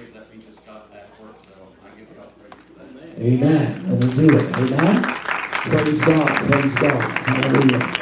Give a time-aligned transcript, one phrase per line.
[0.00, 1.52] praise that we just got that work, so
[1.84, 3.20] I give God praise for that.
[3.20, 3.84] Amen.
[3.84, 4.56] And we do it.
[4.56, 5.02] Amen.
[5.02, 6.36] Praise God.
[6.36, 7.18] Praise God.
[7.28, 7.92] Hallelujah.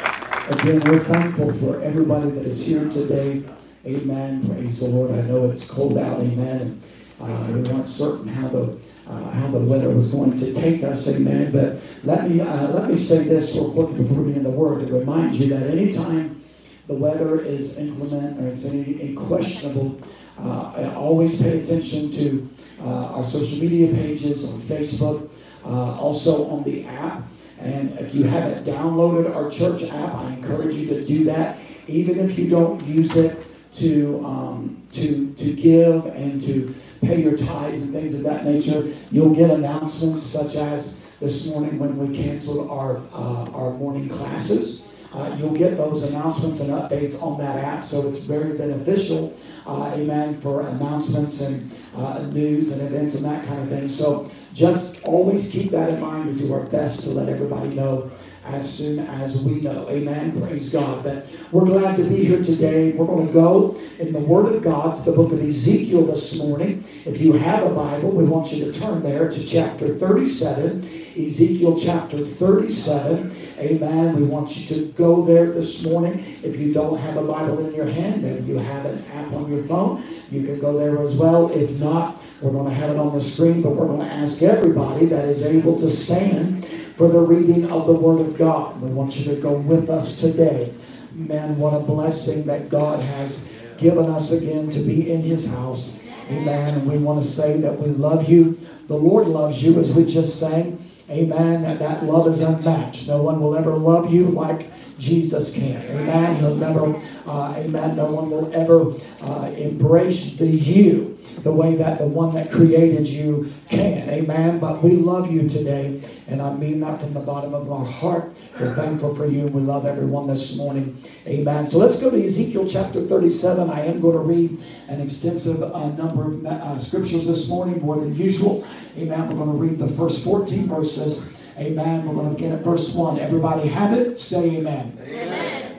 [0.49, 3.43] Again, we're thankful for everybody that is here today.
[3.85, 4.47] Amen.
[4.47, 5.11] Praise the Lord.
[5.11, 6.21] I know it's cold out.
[6.21, 6.81] Amen.
[7.19, 8.77] Uh, we weren't certain how the
[9.07, 11.13] uh, how the weather was going to take us.
[11.13, 11.51] Amen.
[11.51, 14.87] But let me uh, let me say this real quick before we begin the word
[14.87, 16.41] to remind you that anytime
[16.87, 19.99] the weather is inclement or it's any, any questionable,
[20.43, 22.49] uh, always pay attention to
[22.81, 25.29] uh, our social media pages on Facebook,
[25.65, 27.23] uh, also on the app.
[27.59, 31.57] And if you haven't downloaded our church app, I encourage you to do that.
[31.87, 37.37] Even if you don't use it to um, to to give and to pay your
[37.37, 42.15] tithes and things of that nature, you'll get announcements such as this morning when we
[42.15, 44.85] canceled our uh, our morning classes.
[45.13, 49.35] Uh, you'll get those announcements and updates on that app, so it's very beneficial,
[49.69, 53.87] amen, for announcements and uh, news and events and that kind of thing.
[53.87, 56.29] So just always keep that in mind.
[56.29, 58.11] We do our best to let everybody know
[58.45, 59.87] as soon as we know.
[59.89, 60.39] Amen.
[60.41, 61.03] Praise God.
[61.03, 62.91] But we're glad to be here today.
[62.91, 66.39] We're going to go in the Word of God to the book of Ezekiel this
[66.39, 66.83] morning.
[67.05, 70.83] If you have a Bible, we want you to turn there to chapter 37.
[71.17, 73.35] Ezekiel chapter 37.
[73.59, 74.15] Amen.
[74.15, 76.19] We want you to go there this morning.
[76.43, 79.51] If you don't have a Bible in your hand, then you have an app on
[79.51, 80.01] your phone.
[80.31, 81.51] You can go there as well.
[81.51, 84.41] If not, we're going to have it on the screen, but we're going to ask
[84.43, 88.79] everybody that is able to stand for the reading of the Word of God.
[88.81, 90.73] We want you to go with us today.
[91.11, 96.01] Man, what a blessing that God has given us again to be in His house.
[96.29, 96.75] Amen.
[96.75, 98.57] And we want to say that we love you.
[98.87, 100.81] The Lord loves you, as we just sang.
[101.09, 101.77] Amen.
[101.79, 103.07] That love is unmatched.
[103.07, 104.67] No one will ever love you like
[104.99, 105.81] Jesus can.
[105.81, 106.35] Amen.
[106.35, 107.95] He'll never, uh, amen.
[107.95, 113.07] No one will ever uh, embrace the you the way that the one that created
[113.07, 114.09] you can.
[114.09, 114.59] Amen.
[114.59, 118.37] But we love you today, and I mean that from the bottom of our heart.
[118.59, 119.47] We're thankful for you.
[119.47, 120.95] We love everyone this morning.
[121.25, 121.67] Amen.
[121.67, 123.69] So let's go to Ezekiel chapter 37.
[123.69, 127.99] I am going to read an extensive uh, number of uh, scriptures this morning, more
[127.99, 128.65] than usual.
[128.97, 129.27] Amen.
[129.27, 131.35] We're going to read the first 14 verses.
[131.57, 132.05] Amen.
[132.05, 133.19] We're going to begin at verse 1.
[133.19, 134.19] Everybody have it?
[134.19, 134.97] Say amen.
[135.01, 135.75] amen.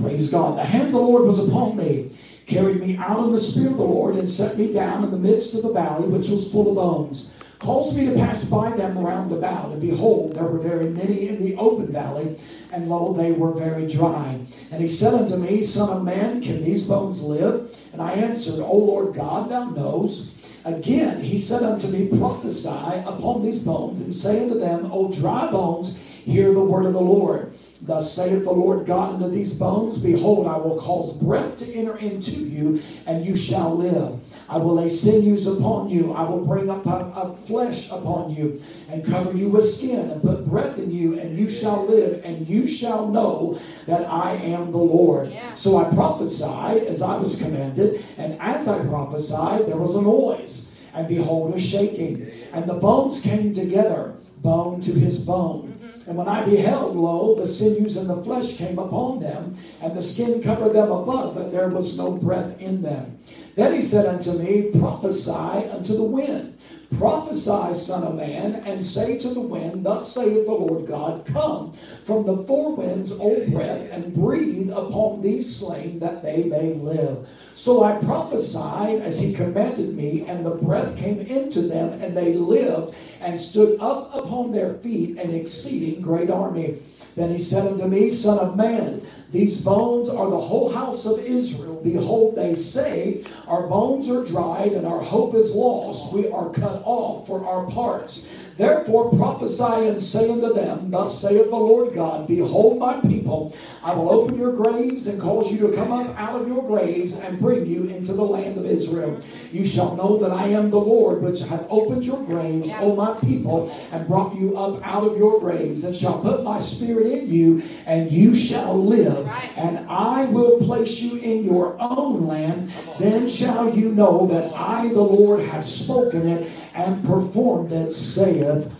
[0.00, 0.58] Praise God.
[0.58, 2.10] The hand of the Lord was upon me
[2.48, 5.18] carried me out in the spirit of the Lord, and set me down in the
[5.18, 7.37] midst of the valley, which was full of bones.
[7.58, 11.44] Caused me to pass by them round about, and behold, there were very many in
[11.44, 12.38] the open valley,
[12.72, 14.38] and lo, they were very dry.
[14.70, 17.76] And he said unto me, Son of man, can these bones live?
[17.92, 20.36] And I answered, O Lord God, thou knowest.
[20.64, 25.50] Again, he said unto me, Prophesy upon these bones, and say unto them, O dry
[25.50, 27.54] bones, hear the word of the Lord.
[27.80, 31.96] Thus saith the Lord God unto these bones Behold, I will cause breath to enter
[31.96, 34.18] into you, and you shall live.
[34.48, 36.12] I will lay sinews upon you.
[36.12, 40.20] I will bring up, up, up, flesh upon you, and cover you with skin, and
[40.20, 44.72] put breath in you, and you shall live, and you shall know that I am
[44.72, 45.30] the Lord.
[45.30, 45.54] Yeah.
[45.54, 50.74] So I prophesied as I was commanded, and as I prophesied, there was a noise,
[50.94, 55.77] and behold, a shaking, and the bones came together, bone to his bone.
[56.08, 60.00] And when I beheld, lo, the sinews and the flesh came upon them, and the
[60.00, 63.18] skin covered them above, but there was no breath in them.
[63.56, 66.57] Then he said unto me, Prophesy unto the wind.
[66.96, 71.72] Prophesy, Son of Man, and say to the wind, Thus saith the Lord God, Come
[72.04, 77.28] from the four winds, O breath, and breathe upon these slain, that they may live.
[77.54, 82.32] So I prophesied as he commanded me, and the breath came into them, and they
[82.32, 86.78] lived and stood up upon their feet, an exceeding great army.
[87.18, 89.02] Then he said unto me, Son of man,
[89.32, 91.80] these bones are the whole house of Israel.
[91.82, 96.14] Behold, they say, Our bones are dried, and our hope is lost.
[96.14, 98.47] We are cut off for our parts.
[98.58, 103.54] Therefore prophesy and say unto them, Thus saith the Lord God, Behold my people,
[103.84, 107.16] I will open your graves and cause you to come up out of your graves
[107.20, 109.20] and bring you into the land of Israel.
[109.52, 113.16] You shall know that I am the Lord, which have opened your graves, O my
[113.20, 117.30] people, and brought you up out of your graves, and shall put my spirit in
[117.30, 119.28] you, and you shall live.
[119.56, 122.72] And I will place you in your own land.
[122.98, 128.70] Then shall you know that I, the Lord, have spoken it and performed it, saith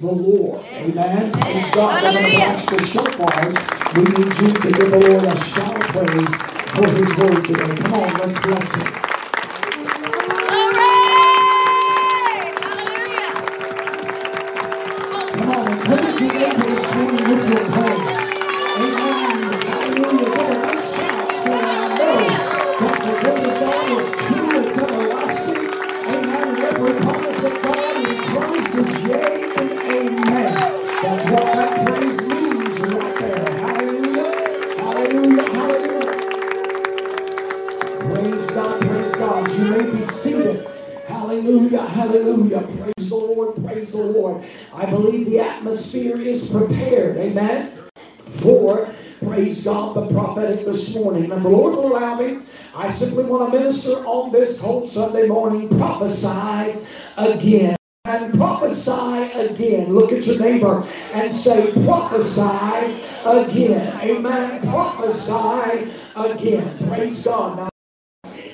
[0.00, 0.64] the Lord.
[0.66, 1.32] Amen.
[1.32, 2.02] Praise God.
[2.02, 3.96] We're going to bless the shofars.
[3.96, 6.34] We need you to give the Lord a shout of praise
[6.76, 7.82] for his word today.
[7.82, 9.07] Come on, let's bless him.
[50.00, 51.32] The prophetic this morning.
[51.32, 52.38] And the Lord will allow me,
[52.74, 56.78] I simply want to minister on this cold Sunday morning, prophesy
[57.16, 59.92] again and prophesy again.
[59.92, 64.00] Look at your neighbor and say, prophesy again.
[64.00, 64.62] Amen.
[64.62, 66.88] Prophesy again.
[66.88, 67.56] Praise God.
[67.58, 67.68] Now,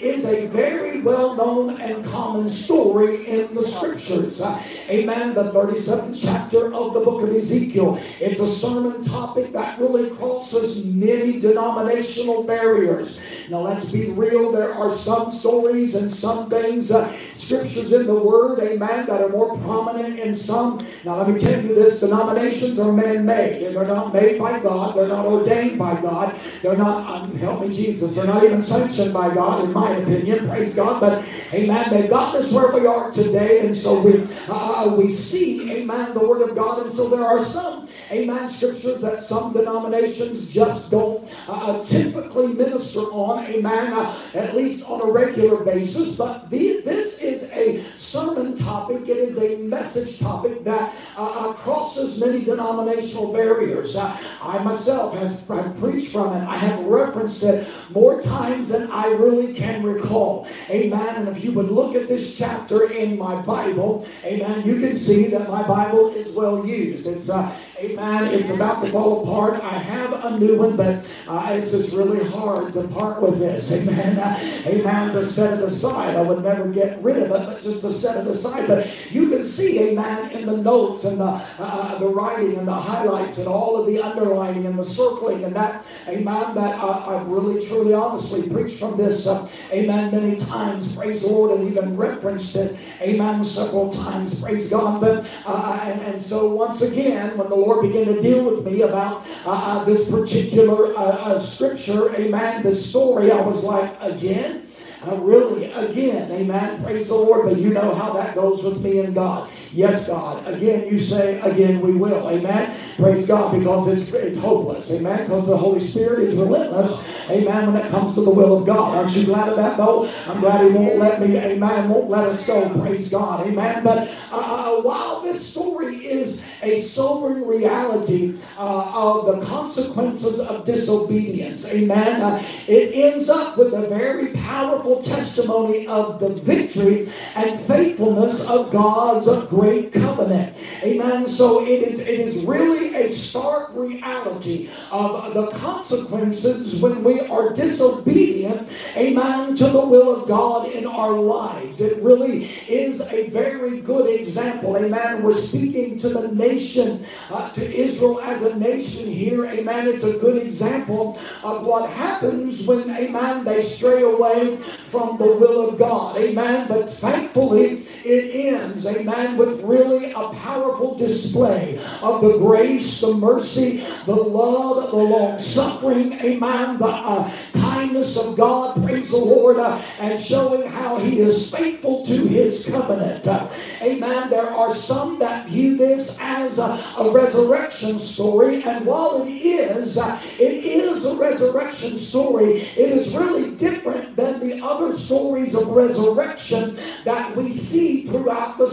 [0.05, 4.41] is a very well known and common story in the scriptures.
[4.89, 5.35] Amen.
[5.35, 7.99] The 37th chapter of the book of Ezekiel.
[8.21, 13.23] It's a sermon topic that really crosses many denominational barriers.
[13.51, 14.53] Now, let's be real.
[14.53, 19.29] There are some stories and some things, uh, scriptures in the Word, amen, that are
[19.29, 20.81] more prominent in some.
[21.05, 24.97] Now, let me tell you this denominations are man made, they're not made by God.
[24.97, 26.35] They're not ordained by God.
[26.62, 30.49] They're not, um, help me, Jesus, they're not even sanctioned by God, in my opinion.
[30.49, 30.94] Praise God.
[31.00, 35.70] But, amen, they've got us where we are today, and so we, uh, we see,
[35.70, 40.52] amen, the Word of God, and so there are some amen, scriptures that some denominations
[40.52, 46.16] just don't uh, typically minister on, amen, uh, at least on a regular basis.
[46.16, 52.20] But this is a sermon topic, it is a message topic that uh, uh crosses
[52.20, 53.96] many denominational barriers.
[53.96, 59.06] Uh, I myself have preached from it, I have referenced it more times than I
[59.08, 60.46] really can recall.
[60.70, 61.16] Amen.
[61.16, 65.28] And if you would look at this chapter in my Bible, amen, you can see
[65.28, 67.06] that my Bible is well used.
[67.06, 67.55] It's uh,
[67.85, 68.33] Amen.
[68.33, 69.63] It's about to fall apart.
[69.63, 73.73] I have a new one, but uh, it's just really hard to part with this.
[73.73, 74.19] Amen.
[74.19, 75.13] Uh, amen.
[75.13, 76.17] To set it aside.
[76.17, 78.67] I would never get rid of it, but just to set it aside.
[78.69, 82.67] But you can see, amen, in the notes and the, uh, uh the writing and
[82.67, 87.05] the highlights and all of the underlining and the circling and that, amen, that uh,
[87.07, 90.97] I've really, truly, honestly preached from this, uh, amen, many times.
[90.97, 94.41] Praise the Lord, and even referenced it, amen, several times.
[94.41, 95.01] Praise God.
[95.01, 98.82] But, and, and so once again, when the Lord Lord began to deal with me
[98.82, 104.67] about uh, uh, this particular uh, uh, scripture, amen, this story, I was like, again?
[105.06, 106.82] Uh, really, again, amen.
[106.82, 107.47] Praise the Lord.
[107.47, 109.50] But you know how that goes with me and God.
[109.75, 110.47] Yes, God.
[110.47, 112.31] Again, you say, again, we will.
[112.31, 112.79] Amen.
[112.97, 114.97] Praise God because it's, it's hopeless.
[114.97, 115.25] Amen.
[115.25, 117.03] Because the Holy Spirit is relentless.
[117.29, 117.73] Amen.
[117.73, 118.97] When it comes to the will of God.
[118.97, 120.09] Aren't you glad of that, though?
[120.29, 122.69] I'm glad He won't let me, amen, won't let us go.
[122.81, 123.49] Praise God.
[123.49, 123.82] Amen.
[123.82, 130.65] But uh, uh while this story is a sobering reality uh, of the consequences of
[130.65, 137.59] disobedience, amen, uh, it ends up with a very powerful testimony of the victory and
[137.59, 140.55] faithfulness of God's grace great covenant.
[140.82, 141.26] Amen.
[141.26, 147.55] So it is it is really a stark reality of the consequences when we are
[147.55, 151.81] disobedient, amen, to the will of God in our lives.
[151.81, 154.76] It really is a very good example.
[154.76, 155.22] Amen.
[155.22, 159.46] We're speaking to the nation, uh, to Israel as a nation here.
[159.46, 159.88] Amen.
[159.88, 165.70] It's a good example of what happens when, amen, they stray away from the will
[165.70, 166.19] of God.
[166.19, 166.69] Amen.
[166.69, 173.85] But thankfully, it ends, amen, with really a powerful display of the grace, the mercy,
[174.07, 179.81] the love, the long suffering, amen, the uh, kindness of God, praise the Lord, uh,
[180.00, 183.26] and showing how He is faithful to His covenant.
[183.26, 183.49] Uh,
[183.83, 184.31] amen.
[184.31, 189.99] There are some that view this as a, a resurrection story, and while it is,
[189.99, 195.69] uh, it is a resurrection story, it is really different than the other stories of
[195.69, 198.67] resurrection that we see throughout the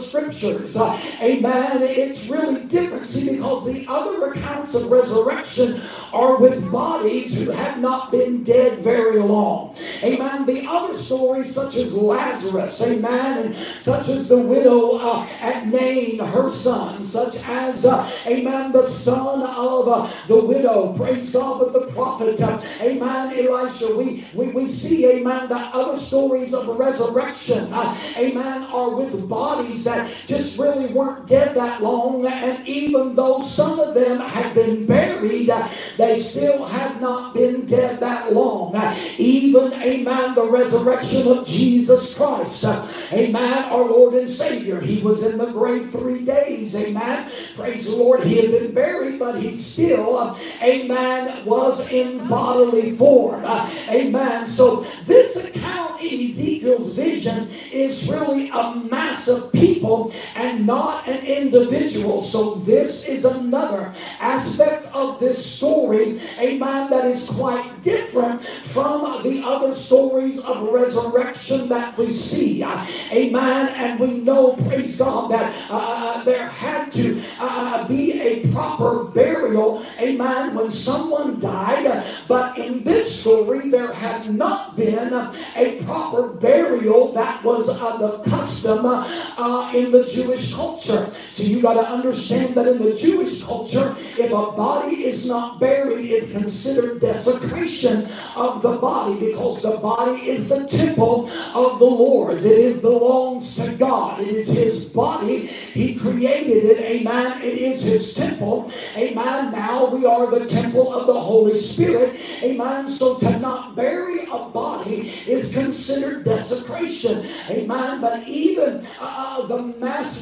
[0.67, 0.75] scriptures.
[0.75, 1.81] Uh, amen.
[1.81, 3.05] It's really different.
[3.05, 5.81] See, because the other accounts of resurrection
[6.13, 9.75] are with bodies who have not been dead very long.
[10.03, 10.45] Amen.
[10.45, 16.19] The other stories, such as Lazarus, amen, and such as the widow uh, at Nain,
[16.19, 21.73] her son, such as, uh, amen, the son of uh, the widow, praise God, with
[21.73, 23.95] the prophet, uh, amen, Elisha.
[23.97, 29.83] We, we, we see, amen, that other stories of resurrection, uh, amen, are with bodies
[29.85, 34.85] that just really weren't dead that long, and even though some of them had been
[34.85, 35.51] buried,
[35.97, 38.75] they still had not been dead that long.
[39.17, 42.65] Even, amen, the resurrection of Jesus Christ,
[43.13, 44.79] amen, our Lord and Savior.
[44.79, 47.29] He was in the grave three days, amen.
[47.55, 48.23] Praise the Lord.
[48.23, 53.45] He had been buried, but he still, amen, was in bodily form,
[53.89, 54.45] amen.
[54.45, 61.23] So this account in Ezekiel's vision is really a mass of people and not an
[61.25, 62.19] individual.
[62.21, 69.43] So this is another aspect of this story, amen, that is quite different from the
[69.45, 72.63] other stories of resurrection that we see.
[73.11, 73.69] Amen.
[73.75, 79.85] And we know, praise God, that uh, there had to uh, be a proper burial,
[79.99, 82.03] amen, when someone died.
[82.27, 85.13] But in this story, there had not been
[85.55, 91.05] a proper burial that was uh, the custom uh, in the Jewish culture.
[91.29, 95.59] So you got to understand that in the Jewish culture, if a body is not
[95.59, 101.85] buried, it's considered desecration of the body because the body is the temple of the
[101.85, 102.37] Lord.
[102.37, 104.21] It is, belongs to God.
[104.21, 105.47] It is His body.
[105.47, 106.79] He created it.
[106.79, 107.41] Amen.
[107.41, 108.71] It is His temple.
[108.95, 109.51] Amen.
[109.51, 112.19] Now we are the temple of the Holy Spirit.
[112.43, 112.89] Amen.
[112.89, 117.25] So to not bury a body is considered desecration.
[117.49, 118.01] Amen.
[118.01, 119.61] But even uh, the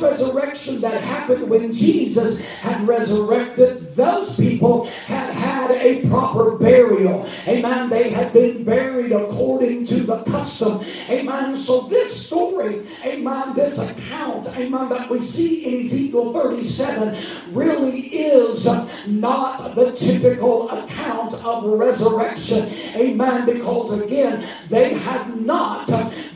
[0.01, 7.27] resurrection that happened when Jesus had resurrected, those people had had a proper burial.
[7.47, 7.89] Amen.
[7.89, 10.81] They had been buried according to the custom.
[11.09, 11.55] Amen.
[11.55, 18.65] So this story, amen, this account, amen, that we see in Ezekiel 37 really is
[19.07, 22.67] not the typical account of resurrection.
[22.95, 23.45] Amen.
[23.45, 25.87] Because again, they had not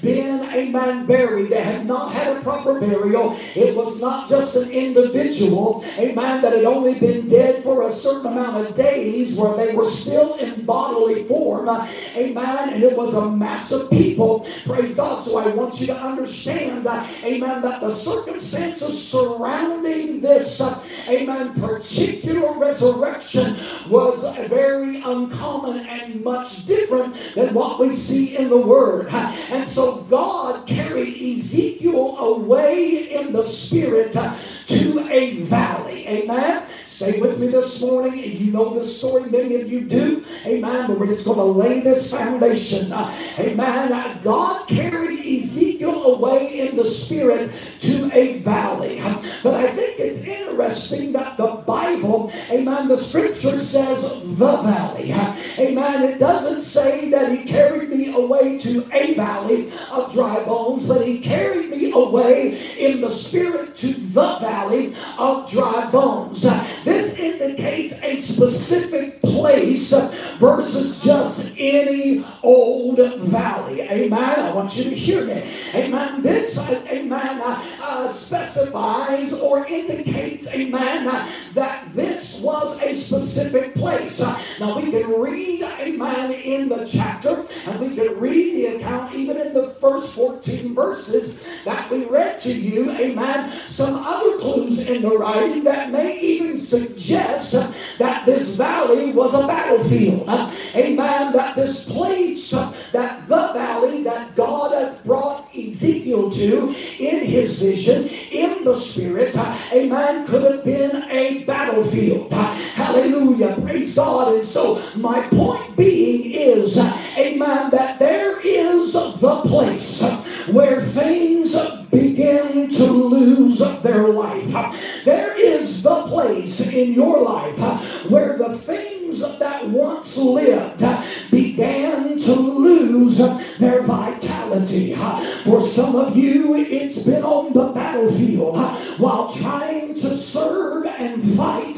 [0.02, 1.50] been, amen, buried.
[1.50, 3.38] They had not had a proper burial.
[3.56, 8.34] It was not just an individual, amen, that had only been dead for a certain
[8.34, 11.70] amount of days where they were still in bodily form.
[12.16, 12.74] Amen.
[12.74, 14.48] And it was a mass of people.
[14.66, 15.22] Praise God.
[15.22, 16.88] So I want you to understand
[17.24, 20.62] amen, that the circumstances surrounding this,
[21.10, 23.56] amen, particular resurrection
[23.90, 29.08] was very uncommon and much different than what we see in the Word.
[29.52, 36.08] And so God carried Ezekiel away in the Spirit to a valley.
[36.08, 36.68] Amen.
[36.68, 38.20] Stay with me this morning.
[38.20, 40.24] If you know the story, many of you do.
[40.46, 40.88] Amen.
[40.88, 42.94] But we're just going to lay this foundation.
[43.40, 44.20] Amen.
[44.22, 49.00] God carried Ezekiel away in the spirit to a valley.
[49.42, 55.14] But I think it's interesting that the Bible, amen, the scripture says the valley.
[55.60, 56.04] Amen.
[56.04, 61.06] It doesn't say that he carried me away to a valley of dry bones, but
[61.06, 66.44] he carried me away in the spirit to the valley of dry bones.
[66.84, 69.92] This indicates a specific place
[70.38, 73.82] versus just any old valley.
[73.82, 74.40] Amen.
[74.40, 75.44] I want you to hear me.
[75.76, 76.22] Amen.
[76.22, 84.22] This, amen, uh, uh, specifies or indicates, amen, uh, that this was a specific place.
[84.22, 89.14] Uh, now we can read, amen, in the chapter, and we can read the account
[89.16, 94.88] even in the first 14 verses that we read to you, amen, some other clues
[94.88, 97.54] in the writing that may even suggest
[97.98, 100.28] that this valley was a battlefield.
[100.76, 101.34] Amen.
[101.34, 102.52] That this place,
[102.92, 109.36] that the valley that God brought Ezekiel to in his vision, in the spirit,
[109.72, 112.32] a man could have been a battlefield.
[112.34, 113.56] Hallelujah.
[113.62, 114.34] Praise God.
[114.34, 116.78] And so my point being is,
[117.18, 121.56] amen, that there is the place where things
[121.92, 125.04] begin to lose their life.
[125.06, 130.84] There is the place in your life where the things that once lived
[131.32, 133.18] began to lose
[133.58, 134.96] their vitality.
[135.44, 138.58] For some of you, it's been on the battlefield
[139.00, 141.78] while trying to serve and fight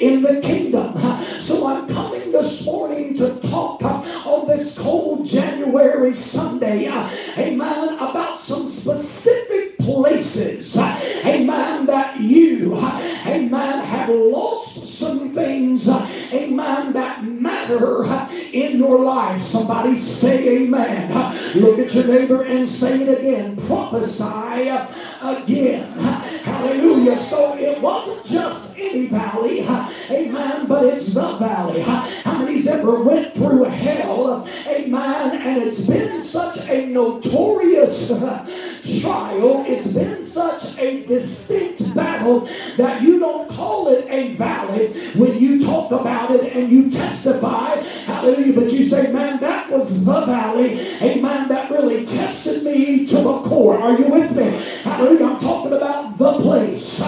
[0.00, 0.96] in the kingdom.
[1.40, 6.88] So I'm coming this morning to talk on this cold January Sunday,
[7.38, 10.76] amen, about some specific places,
[11.24, 12.76] amen, that you,
[13.26, 18.04] amen, have lost some things, amen, that matter
[18.52, 19.40] in your life.
[19.40, 21.12] Somebody say amen.
[21.54, 23.56] Look at your neighbor and say it again.
[23.56, 24.68] Prophesy
[25.22, 25.98] again.
[26.46, 27.16] Hallelujah.
[27.16, 29.66] So it wasn't just any valley,
[30.10, 31.82] amen, but it's the valley.
[31.82, 38.08] How many's ever went through hell, amen, and it's been such a notorious
[39.02, 45.36] trial, it's been such a distinct battle that you don't call it a valley when
[45.40, 47.74] you talk about it and you testify,
[48.04, 53.16] hallelujah, but you say, man, that was the valley, amen, that really tested me to
[53.16, 53.78] the core.
[53.78, 54.50] Are you with me?
[54.82, 55.26] Hallelujah.
[55.26, 56.98] I'm talking about the the place,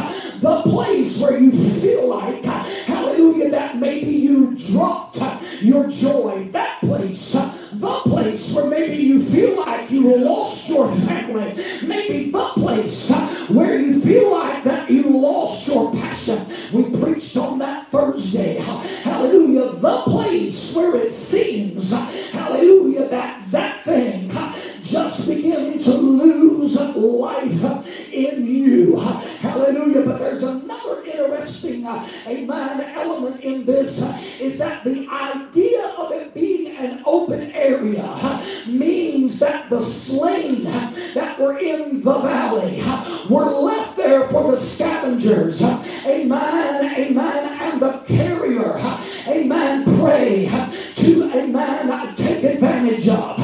[0.40, 5.18] the place where you feel like, hallelujah, that maybe you dropped
[5.60, 11.54] your joy, that place, the place where maybe you feel like you lost your family,
[11.86, 13.12] maybe the place
[13.48, 16.38] where you feel like that you lost your passion.
[16.72, 18.60] We preached on that Thursday.
[19.02, 19.72] Hallelujah.
[19.72, 21.92] The place where it seems,
[22.30, 24.28] hallelujah, that that thing
[24.82, 28.46] just begin to lose life in
[30.40, 36.32] there's another interesting, uh, amen, element in this uh, is that the idea of it
[36.34, 42.78] being an open area uh, means that the slain uh, that were in the valley
[42.82, 45.62] uh, were left there for the scavengers.
[45.62, 48.80] uh, Amen, amen, and the carrion,
[49.26, 53.36] amen, prey uh, to, amen, take advantage of.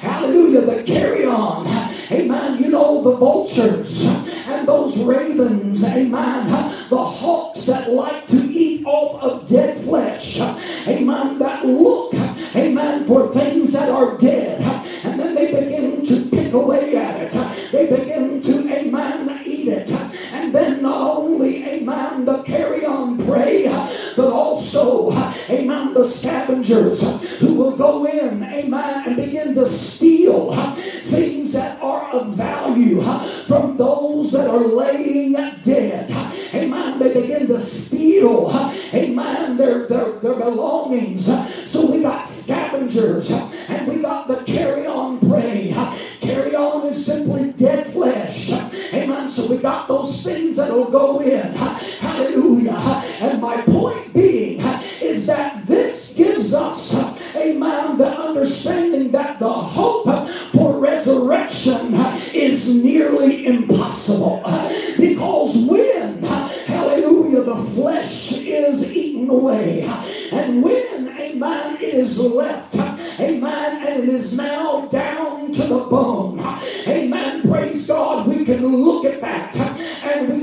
[0.00, 1.66] Hallelujah, the carrion.
[2.12, 2.62] Amen.
[2.62, 4.31] You know the vultures
[4.62, 6.46] and those ravens, amen.
[6.88, 10.40] The hawks that like to eat off of dead flesh,
[10.86, 11.40] amen.
[11.40, 12.14] That look,
[12.54, 14.62] amen, for things that are dead.
[15.04, 17.72] And then they begin to pick away at it.
[17.72, 19.90] They begin to, amen, eat it.
[20.32, 23.64] And then not only, amen, the carrion prey,
[24.16, 25.10] but also,
[25.50, 30.52] amen, the scavengers who will go in, amen, and begin to steal
[34.52, 35.32] are laying
[35.62, 36.10] dead.
[36.54, 36.98] Amen.
[36.98, 38.50] They begin to steal,
[38.92, 41.26] amen, their, their, their belongings.
[41.70, 43.30] So we got scavengers
[43.68, 45.72] and we got the carrion prey.
[46.20, 48.52] Carrion is simply dead flesh.
[48.92, 49.30] Amen.
[49.30, 51.54] So we got those things that'll go in.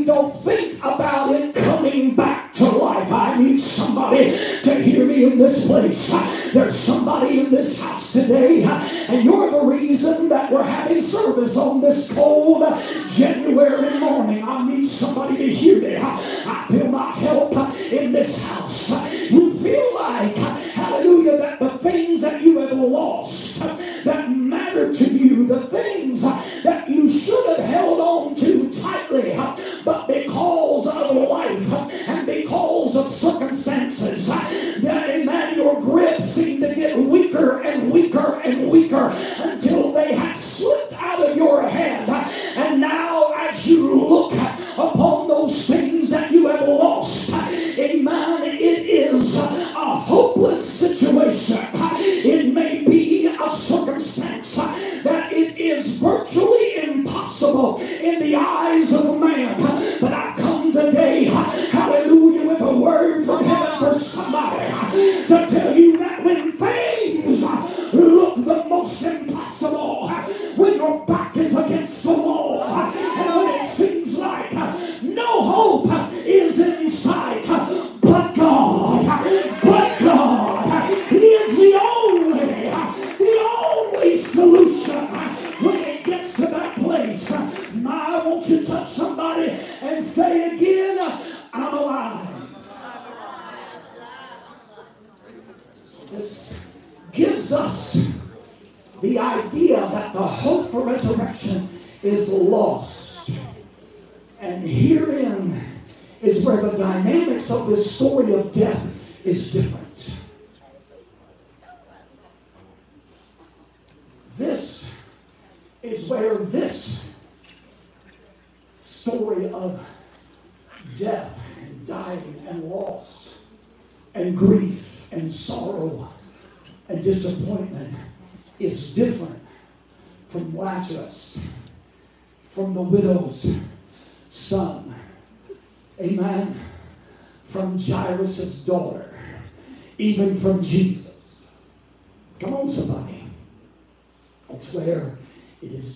[0.05, 3.11] Don't think about it coming back to life.
[3.11, 4.31] I need somebody
[4.63, 6.11] to hear me in this place.
[6.53, 11.81] There's somebody in this house today, and you're the reason that we're having service on
[11.81, 12.63] this cold
[13.07, 14.43] January morning.
[14.43, 15.97] I need somebody to hear me.
[15.97, 17.53] I feel my help
[17.91, 18.89] in this house.
[19.29, 20.35] You feel like,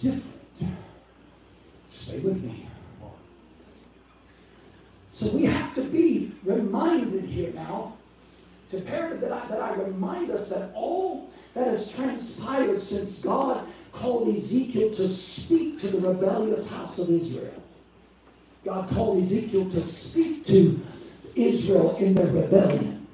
[0.01, 0.73] different.
[1.87, 2.67] Stay with me.
[5.09, 7.93] So we have to be reminded here now
[8.63, 13.67] it's imperative that I, that I remind us that all that has transpired since God
[13.91, 17.61] called Ezekiel to speak to the rebellious house of Israel.
[18.65, 20.79] God called Ezekiel to speak to
[21.35, 23.05] Israel in their rebellion.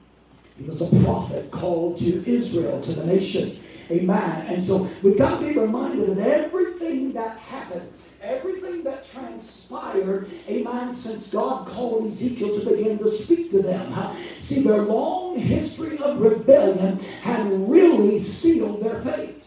[0.57, 3.61] He was a prophet called to Israel, to the nation.
[3.91, 4.45] Amen.
[4.47, 10.93] And so we've got to be reminded of everything that happened, everything that transpired, amen,
[10.93, 13.91] since God called Ezekiel to begin to speak to them.
[14.37, 19.43] See, their long history of rebellion had really sealed their fate.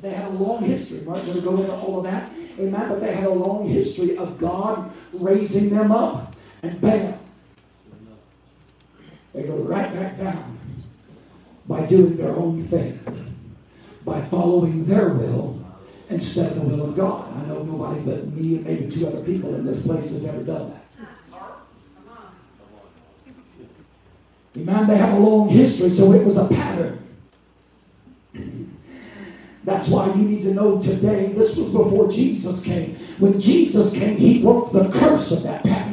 [0.00, 1.00] They had a long history.
[1.04, 2.32] We're not going to go into all of that.
[2.60, 2.88] Amen.
[2.88, 6.36] But they had a long history of God raising them up.
[6.62, 7.18] And bam,
[9.34, 10.57] they go right back down
[11.68, 12.98] by doing their own thing,
[14.04, 15.62] by following their will
[16.08, 17.36] instead of the will of God.
[17.36, 20.42] I know nobody but me and maybe two other people in this place has ever
[20.42, 20.84] done that.
[24.56, 24.86] Amen.
[24.88, 27.04] They have a long history, so it was a pattern.
[29.64, 32.96] That's why you need to know today, this was before Jesus came.
[33.18, 35.87] When Jesus came, he broke the curse of that pattern.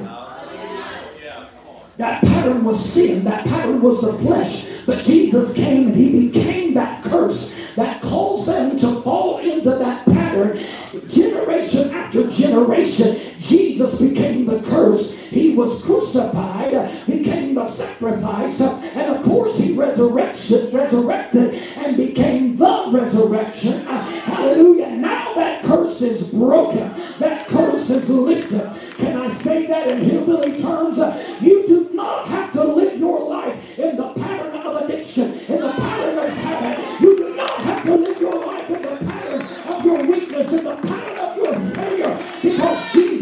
[1.98, 3.24] That pattern was sin.
[3.24, 4.86] That pattern was the flesh.
[4.86, 10.06] But Jesus came and he became that curse that caused them to fall into that
[10.06, 10.60] pattern.
[11.08, 15.18] Generation after generation, Jesus became the curse.
[15.18, 16.72] He was crucified,
[17.06, 23.86] became the sacrifice, and of course he resurrection, resurrected and became the resurrection.
[23.86, 24.92] Hallelujah.
[24.98, 26.92] Now that curse is broken.
[27.20, 28.70] That curse is lifted.
[28.98, 30.98] Can I say that in hillbilly terms?
[31.42, 35.72] You do not have to live your life in the pattern of addiction, in the
[35.72, 37.02] pattern of habit.
[37.02, 39.42] You do not have to live your life in the pattern
[39.74, 42.20] of your weakness, in the pattern of your failure.
[42.42, 43.15] Because Jesus,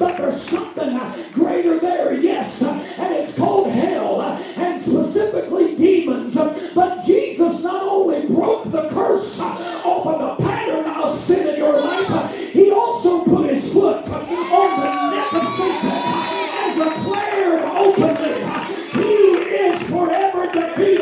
[0.00, 5.76] but there's something uh, greater there, yes, uh, and it's called hell, uh, and specifically
[5.76, 6.34] demons.
[6.74, 11.78] But Jesus not only broke the curse off of the pattern of sin in your
[11.82, 15.90] life, he also put his foot on the neck of Satan
[16.60, 19.10] and declared openly, He
[19.54, 20.99] is forever defeated.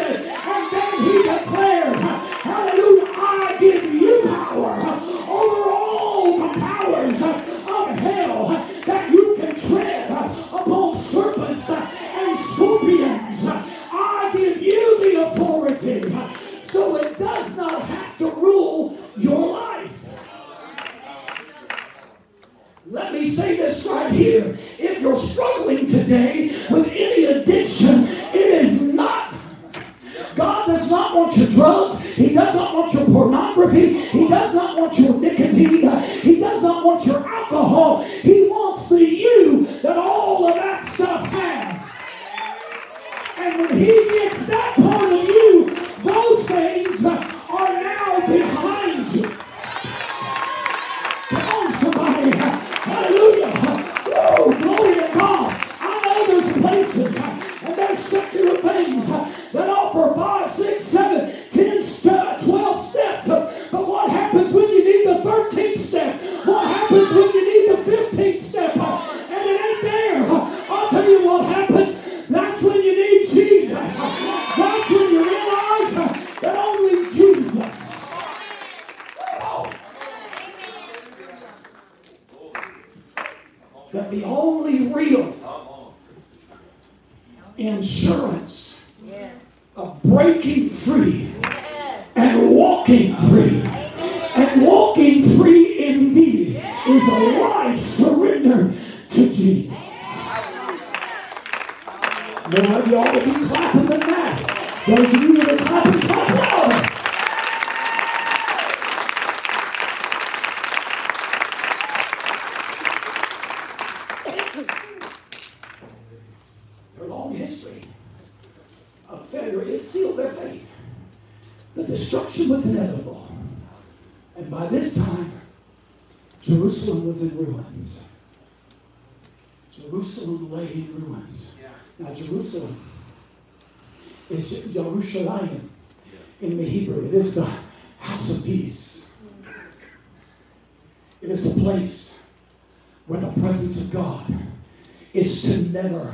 [145.62, 146.12] Never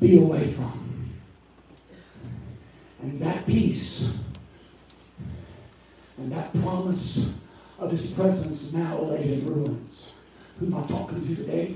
[0.00, 1.12] be away from.
[3.02, 4.22] And that peace
[6.18, 7.40] and that promise
[7.78, 10.16] of his presence now laid in ruins.
[10.58, 11.74] Who am I talking to today?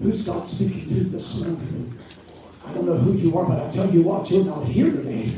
[0.00, 1.98] Who's God speaking to this morning?
[2.66, 5.36] I don't know who you are, but I tell you what, you're not here today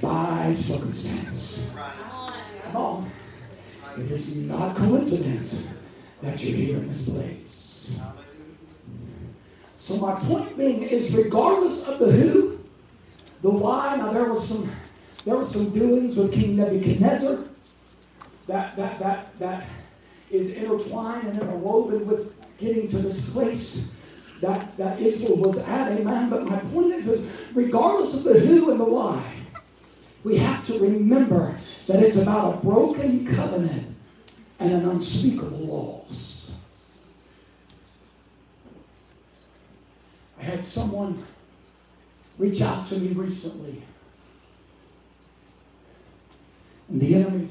[0.00, 1.72] by circumstance.
[2.64, 3.10] Come on.
[3.98, 5.66] It is not coincidence
[6.22, 7.98] that you're here in this place.
[9.80, 12.58] So my point being is regardless of the who,
[13.40, 14.70] the why, now there was some
[15.24, 17.38] there were some doings with King Nebuchadnezzar
[18.46, 19.66] that that that that
[20.30, 23.96] is intertwined and interwoven with getting to this place
[24.42, 26.28] that, that Israel was at, amen.
[26.28, 29.22] But my point is, is regardless of the who and the why,
[30.24, 33.96] we have to remember that it's about a broken covenant
[34.58, 36.30] and an unspeakable loss.
[40.39, 41.22] I had someone
[42.38, 43.80] reach out to me recently.
[46.88, 47.48] And the enemy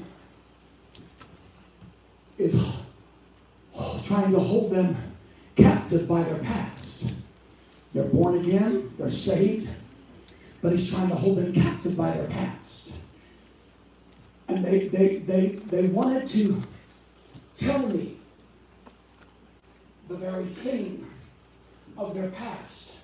[2.36, 2.84] is
[4.04, 4.96] trying to hold them
[5.56, 7.14] captive by their past.
[7.94, 9.70] They're born again, they're saved,
[10.62, 13.00] but he's trying to hold them captive by their past.
[14.48, 16.62] And they, they, they, they wanted to
[17.54, 18.16] tell me
[20.08, 21.09] the very thing
[22.00, 22.98] of their past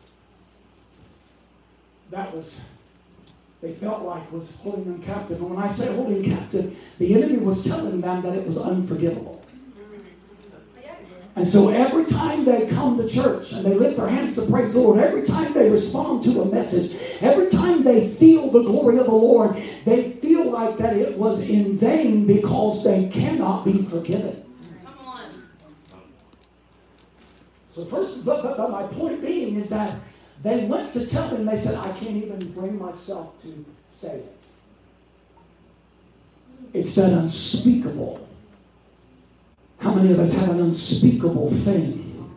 [2.10, 2.66] that was
[3.60, 5.38] they felt like was holding them captive.
[5.38, 9.42] And when I say holding captive, the enemy was telling them that it was unforgivable.
[11.34, 14.72] And so every time they come to church and they lift their hands to praise
[14.72, 18.98] the Lord, every time they respond to a message, every time they feel the glory
[18.98, 23.82] of the Lord, they feel like that it was in vain because they cannot be
[23.82, 24.45] forgiven.
[27.76, 29.94] So first, but, but, but my point being is that
[30.42, 34.42] they went to tell him, they said, I can't even bring myself to say it.
[36.72, 38.26] It's that unspeakable.
[39.78, 42.34] How many of us have an unspeakable thing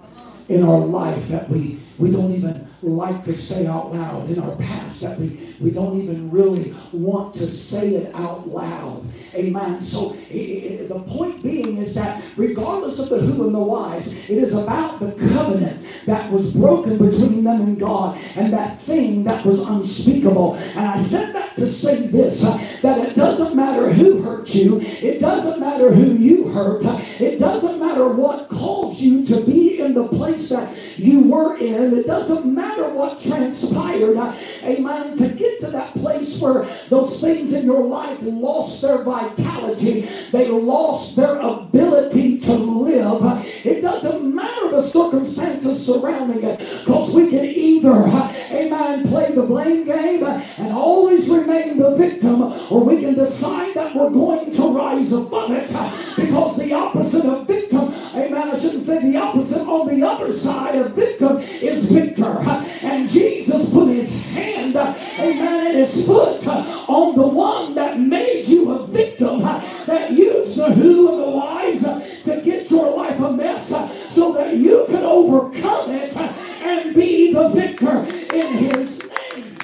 [0.49, 4.55] in our life that we, we don't even like to say out loud in our
[4.57, 9.05] past that we, we don't even really want to say it out loud.
[9.35, 9.81] Amen.
[9.81, 14.29] So it, it, the point being is that regardless of the who and the whys,
[14.29, 19.23] it is about the covenant that was broken between them and God and that thing
[19.25, 20.55] that was unspeakable.
[20.55, 24.79] And I said that to say this uh, that it doesn't matter who hurt you,
[24.81, 29.79] it doesn't matter who you hurt, uh, it doesn't matter what caused you to be
[29.79, 34.17] in the place that you were in, it doesn't matter what transpired.
[34.17, 35.15] Uh, amen.
[35.17, 40.01] To get to that place where those things in your life lost their vitality,
[40.31, 43.23] they lost their ability to live.
[43.23, 49.31] Uh, it doesn't matter the circumstances surrounding it because we can either, uh, amen, play
[49.33, 54.51] the blame game and always remain the victim, or we can decide that we're going
[54.51, 55.67] to rise above it
[56.15, 60.75] because the opposite of victim, amen, I shouldn't say the opposite, on the other side
[60.75, 62.39] of victim is victor.
[62.83, 68.71] And Jesus put his hand, amen, and his foot on the one that made you
[68.71, 71.81] a victim, that used the who and the whys
[72.23, 73.69] to get your life a mess
[74.13, 77.99] so that you could overcome it and be the victor
[78.33, 79.01] in his
[79.33, 79.57] name.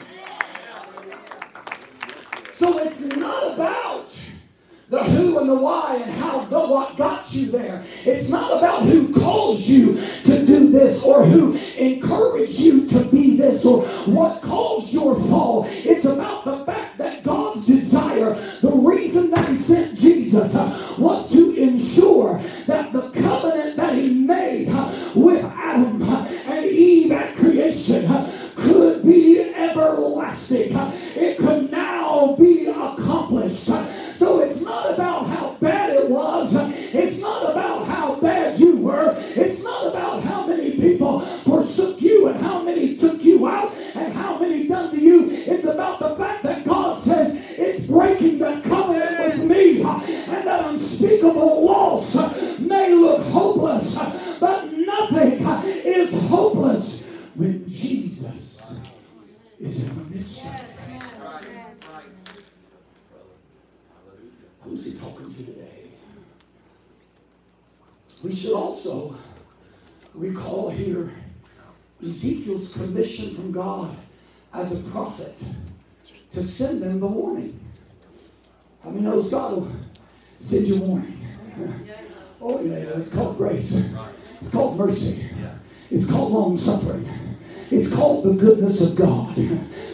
[2.53, 4.24] So it's not about
[4.95, 7.83] the who and the why and how the what got you there.
[8.05, 13.35] It's not about who caused you to do this or who encouraged you to be
[13.35, 15.65] this or what caused your fall.
[15.69, 21.29] It's about the fact that God's desire, the reason that He sent Jesus, uh, was
[21.33, 27.35] to ensure that the covenant that He made uh, with Adam uh, and Eve at
[27.35, 28.07] creation
[28.55, 30.73] could be everlasting.
[31.15, 33.69] It could now be accomplished.
[34.15, 36.53] So it's not about how bad it was.
[36.93, 39.13] It's not about how bad you were.
[39.17, 44.13] It's not about how many people forsook you and how many took you out and
[44.13, 45.29] how many done to you.
[45.29, 50.65] It's about the fact that God says it's breaking the covenant with me and that
[50.65, 52.15] unspeakable loss
[52.59, 53.95] may look hopeless,
[54.39, 55.45] but nothing
[55.85, 58.81] is hopeless when Jesus
[59.59, 60.74] is in the midst
[64.75, 65.87] Who's he talking to today?
[68.21, 69.15] We should also
[70.13, 71.13] recall here
[72.03, 73.95] Ezekiel's commission from God
[74.53, 75.41] as a prophet
[76.29, 77.57] to send them the warning.
[78.83, 79.71] How many knows God will
[80.39, 81.25] send you warning?
[82.41, 83.95] oh yeah, it's called grace.
[84.41, 85.25] It's called mercy.
[85.89, 87.07] It's called long suffering.
[87.71, 89.37] It's called the goodness of God.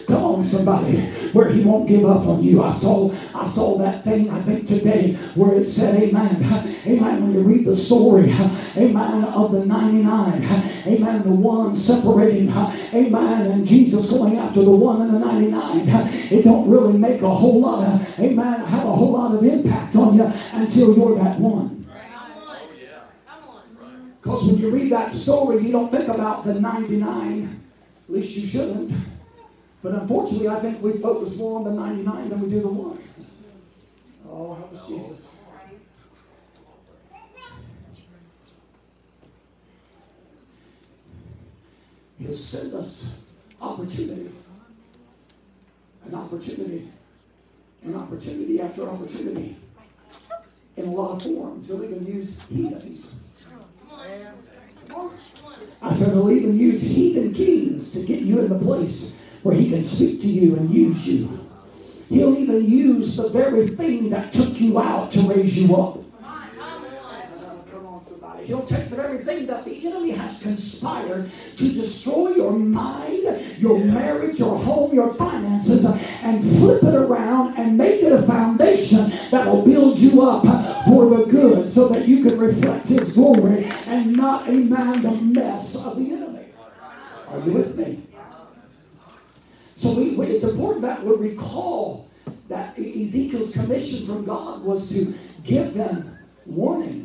[0.06, 0.98] Come on, somebody,
[1.32, 2.62] where He won't give up on you.
[2.62, 4.30] I saw, I saw that thing.
[4.30, 6.44] I think today where it said, "Amen,
[6.86, 8.32] Amen." When you read the story,
[8.76, 10.42] Amen, of the ninety-nine,
[10.86, 12.50] Amen, the one separating,
[12.92, 15.88] Amen, and Jesus going after the one and the ninety-nine.
[16.30, 19.94] It don't really make a whole lot of, Amen, have a whole lot of impact
[19.96, 21.86] on you until you're that one.
[24.20, 27.60] Because when you read that story, you don't think about the 99.
[28.08, 28.92] At least you shouldn't.
[29.82, 32.98] But unfortunately, I think we focus more on the 99 than we do the one.
[34.28, 35.38] Oh, help us, Jesus.
[42.18, 43.24] He'll send us
[43.60, 44.30] opportunity.
[46.04, 46.88] An opportunity
[47.82, 49.56] And opportunity after opportunity.
[50.76, 51.66] In a lot of forms.
[51.66, 53.14] He'll even use heathens.
[55.82, 59.70] I said he'll even use heathen kings to get you in the place where he
[59.70, 61.38] can speak to you and use you.
[62.08, 65.98] He'll even use the very thing that took you out to raise you up.
[68.44, 73.78] He'll take the very thing that the enemy has conspired to destroy your mind, your
[73.78, 75.84] marriage, your home, your finances,
[76.22, 80.42] and flip it around and make it a foundation that will build you up
[80.86, 85.86] for the good so that you can reflect his glory and not, amen, the mess
[85.86, 86.46] of the enemy.
[87.28, 88.02] Are you with me?
[89.82, 92.08] So we, it's important that we recall
[92.48, 96.16] that Ezekiel's commission from God was to give them
[96.46, 97.04] warning.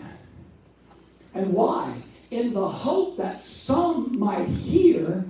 [1.34, 2.00] And why?
[2.30, 5.26] In the hope that some might hear,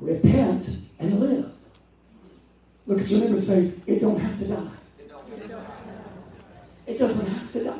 [0.00, 1.52] repent, and live.
[2.88, 4.70] Look at your neighbor and say, it don't have to die.
[6.88, 7.78] It doesn't have to die.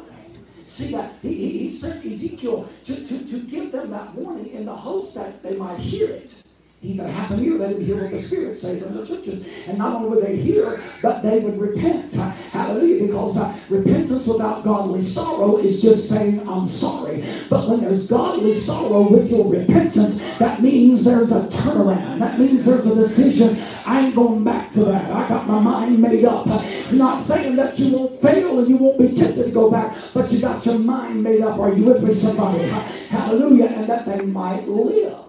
[0.66, 4.76] See that he, he sent Ezekiel to, to, to give them that warning in the
[4.76, 6.44] hopes that they might hear it.
[6.86, 9.44] He that hath an ear, let him hear what the Spirit says in the churches.
[9.66, 12.14] And not only would they hear, but they would repent.
[12.14, 13.08] Hallelujah.
[13.08, 17.24] Because uh, repentance without godly sorrow is just saying, I'm sorry.
[17.50, 22.20] But when there's godly sorrow with your repentance, that means there's a turnaround.
[22.20, 23.60] That means there's a decision.
[23.84, 25.10] I ain't going back to that.
[25.10, 26.46] I got my mind made up.
[26.46, 29.92] It's not saying that you won't fail and you won't be tempted to go back,
[30.14, 31.58] but you got your mind made up.
[31.58, 32.62] Are you with me, somebody?
[33.08, 33.66] Hallelujah.
[33.66, 35.25] And that they might live.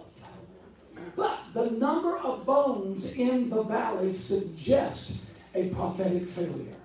[1.58, 6.76] The number of bones in the valley suggests a prophetic failure.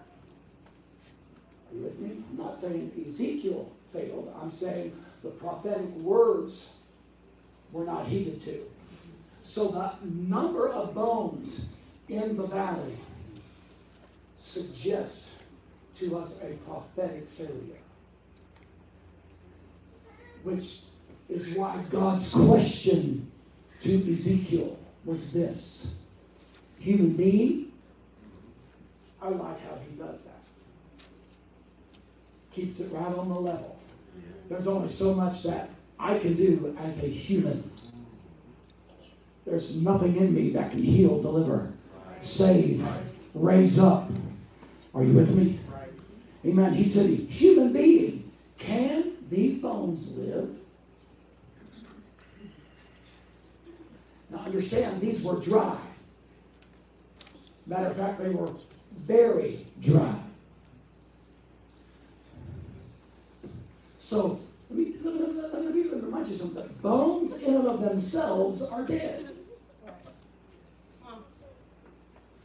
[1.71, 2.25] Are you with me?
[2.31, 4.35] I'm not saying Ezekiel failed.
[4.41, 6.85] I'm saying the prophetic words
[7.71, 8.61] were not heeded to.
[9.43, 11.77] So the number of bones
[12.09, 12.97] in the valley
[14.37, 15.43] suggests
[15.97, 17.83] to us a prophetic failure.
[20.45, 20.85] Which
[21.29, 23.32] is why God's question
[23.83, 26.05] to Ezekiel was this
[26.79, 27.73] human being.
[29.21, 30.41] I like how he does that.
[32.53, 33.79] Keeps it right on the level.
[34.49, 37.71] There's only so much that I can do as a human.
[39.45, 41.73] There's nothing in me that can heal, deliver,
[42.21, 42.87] save,
[43.35, 44.09] raise up.
[44.95, 45.59] Are you with me?
[46.45, 46.75] Amen.
[46.75, 50.62] He said, human being, can these bones live?
[54.33, 55.77] Now understand, these were dry.
[57.67, 58.51] Matter of fact, they were
[58.95, 60.19] very dry.
[63.99, 64.41] So,
[64.71, 65.15] let me, let
[65.53, 66.67] let me remind you something.
[66.81, 69.33] Bones in and of themselves are dead.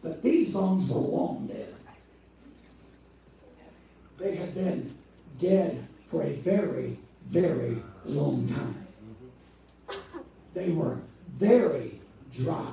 [0.03, 1.73] But these bones were long dead.
[4.17, 4.93] They had been
[5.39, 8.87] dead for a very, very long time.
[10.53, 11.01] They were
[11.37, 11.99] very
[12.31, 12.67] dry.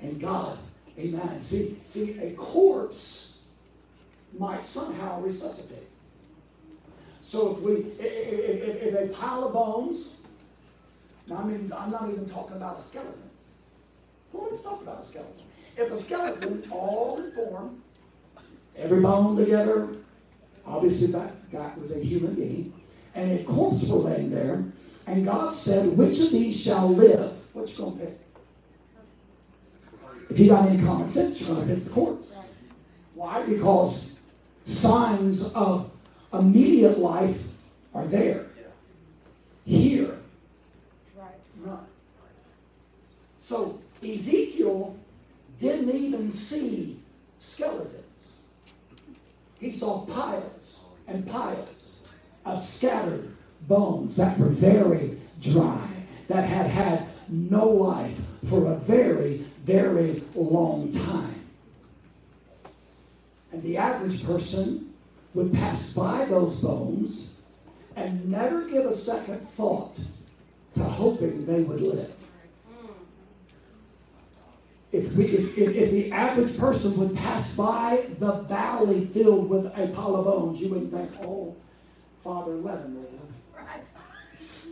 [0.00, 0.58] And God,
[0.98, 1.40] amen.
[1.40, 3.44] See, see, a corpse
[4.38, 5.88] might somehow resuscitate.
[7.22, 10.26] So if we, if, if, if a pile of bones,
[11.34, 13.30] I mean, I'm not even talking about a skeleton.
[14.32, 15.44] Well, let's talk about a skeleton.
[15.76, 17.82] If a skeleton, all in form,
[18.76, 19.88] every bone together,
[20.66, 22.72] obviously that guy was a human being,
[23.14, 24.64] and a corpse were laying there,
[25.06, 27.43] and God said, Which of these shall live?
[27.54, 28.18] What you gonna pick?
[30.28, 32.40] If you got any common sense, you're gonna pick the corpse.
[33.14, 33.44] Why?
[33.44, 34.26] Because
[34.64, 35.90] signs of
[36.32, 37.46] immediate life
[37.94, 38.46] are there.
[39.64, 40.18] Here.
[41.16, 41.78] Right.
[43.36, 44.96] So Ezekiel
[45.58, 46.98] didn't even see
[47.38, 48.40] skeletons.
[49.60, 52.08] He saw piles and piles
[52.44, 53.32] of scattered
[53.68, 55.88] bones that were very dry,
[56.26, 61.40] that had had no life for a very, very long time.
[63.52, 64.94] And the average person
[65.34, 67.44] would pass by those bones
[67.96, 69.98] and never give a second thought
[70.74, 72.12] to hoping they would live.
[74.92, 79.66] If, we, if, if, if, the average person would pass by the valley filled with
[79.66, 81.56] a pile of bones, you wouldn't think, oh,
[82.20, 83.10] Father, let him live.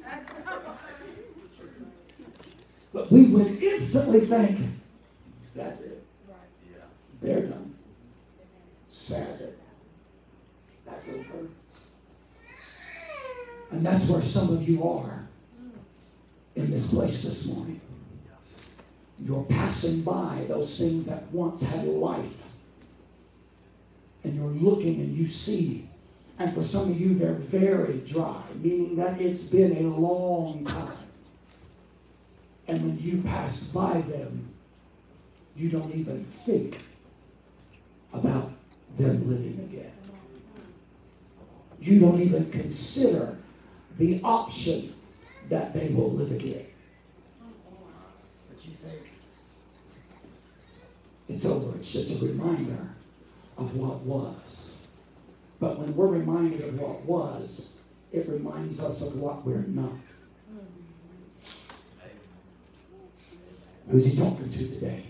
[2.93, 4.59] But we would instantly think,
[5.55, 6.05] that's it.
[7.21, 7.75] They're done.
[8.89, 9.55] Sabbath.
[10.85, 11.47] That's over.
[13.71, 15.27] And that's where some of you are
[16.57, 17.81] in this place this morning.
[19.19, 22.51] You're passing by those things that once had life.
[24.25, 25.89] and you're looking and you see,
[26.39, 30.97] and for some of you, they're very dry, meaning that it's been a long time.
[32.69, 34.49] And when you pass by them,
[35.57, 36.79] you don't even think
[38.13, 38.51] about
[38.97, 39.93] them living again.
[41.81, 43.39] You don't even consider
[43.99, 44.95] the option
[45.49, 46.67] that they will live again.
[48.49, 49.03] But you think
[51.29, 51.77] it's over.
[51.77, 52.89] It's just a reminder
[53.59, 54.87] of what was.
[55.59, 59.93] But when we're reminded of what was, it reminds us of what we're not.
[63.91, 65.05] Who's he talking to today?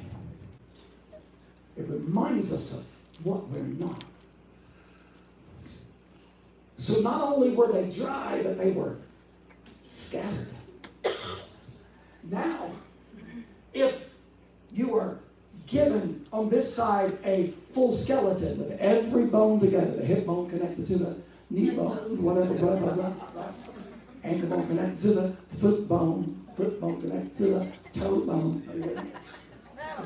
[1.77, 4.05] It reminds us of what we're not.
[6.77, 8.97] So not only were they dry, but they were
[9.83, 10.49] scattered.
[12.25, 12.70] Now,
[13.73, 14.09] if
[14.73, 15.18] you were
[15.66, 20.87] given on this side a full skeleton with every bone together, the hip bone connected
[20.87, 21.16] to the
[21.51, 23.53] knee bone, whatever, blah, blah, blah,
[24.25, 28.62] ankle bone connected to the foot bone, foot bone connected to the toe bone.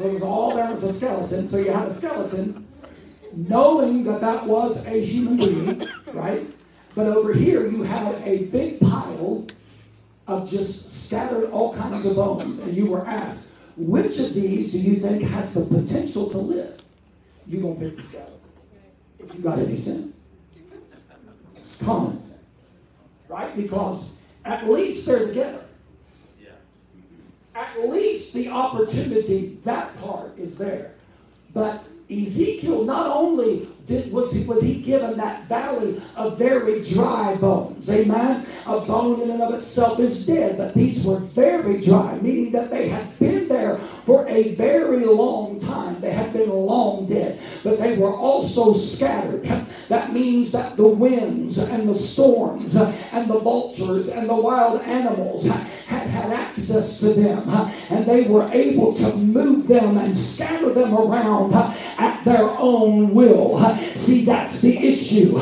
[0.00, 2.66] It was all there was a skeleton, so you had a skeleton,
[3.32, 6.46] knowing that that was a human being, right?
[6.94, 9.46] But over here you had a big pile
[10.26, 14.78] of just scattered all kinds of bones, and you were asked, which of these do
[14.78, 16.82] you think has the potential to live?
[17.46, 18.32] You're to pick the skeleton.
[19.18, 20.26] If you got any sense.
[21.80, 22.46] Common sense.
[23.28, 23.54] Right?
[23.56, 25.65] Because at least they're together.
[27.56, 30.92] At least the opportunity, that part is there.
[31.54, 37.88] But Ezekiel not only did, was, was he given that valley of very dry bones.
[37.88, 38.46] Amen.
[38.66, 42.70] A bone in and of itself is dead, but these were very dry, meaning that
[42.70, 46.00] they had been there for a very long time.
[46.00, 49.42] They had been long dead, but they were also scattered.
[49.88, 55.46] That means that the winds and the storms and the vultures and the wild animals
[55.46, 57.48] had had access to them,
[57.90, 63.58] and they were able to move them and scatter them around at their own will.
[63.78, 65.36] See, that's the issue.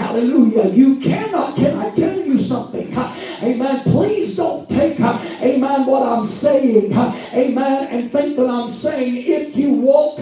[0.00, 0.70] Hallelujah.
[0.70, 2.92] You cannot, can I tell you something?
[3.42, 3.82] Amen.
[3.84, 9.74] Please don't take, amen, what I'm saying, amen, and think that I'm saying if you
[9.74, 10.18] walk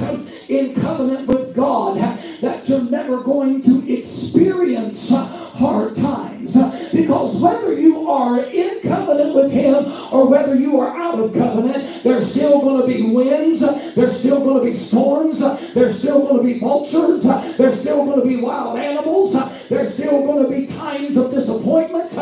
[0.49, 1.99] in covenant with God,
[2.41, 5.11] that you're never going to experience
[5.59, 6.55] hard times.
[6.93, 12.03] Because whether you are in covenant with Him or whether you are out of covenant,
[12.03, 13.61] there's still going to be winds,
[13.95, 15.41] there's still going to be storms,
[15.75, 17.25] there's still going to be vultures,
[17.59, 19.37] there's still going to be wild animals,
[19.69, 22.13] there's still going to be times of disappointment,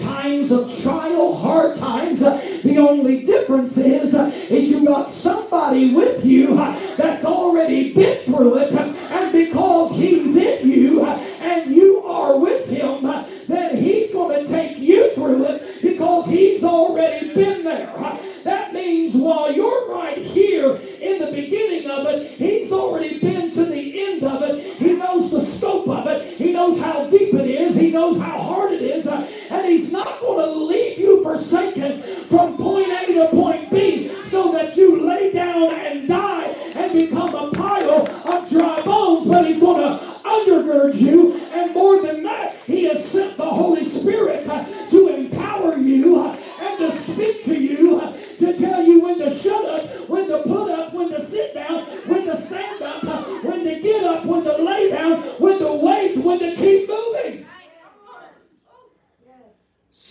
[0.00, 2.22] times of trial, hard times.
[2.66, 8.24] The only difference is, uh, is you got somebody with you uh, that's already been
[8.24, 13.04] through it, uh, and because He's in you and you are with Him,
[13.46, 17.94] then He's going to take you through it because He's already been there.
[18.42, 23.64] That means while you're right here in the beginning of it, He's already been to
[23.64, 24.74] the end of it.
[24.74, 28.38] He knows the scope of it, He knows how deep it is, He knows how
[28.40, 29.06] hard it is,
[29.50, 34.52] and He's not going to leave you forsaken from point A to point B so
[34.52, 39.60] that you lay down and die and become a pile of dry bones, but He's
[39.60, 45.08] going to undergird you, and more than that, He has sent the Holy Spirit to
[45.08, 48.00] empower you and to speak to you,
[48.38, 51.84] to tell you when to shut up, when to put up, when to sit down,
[52.06, 53.02] when to stand up,
[53.44, 56.95] when to get up, when to lay down, when to wait, when to keep moving.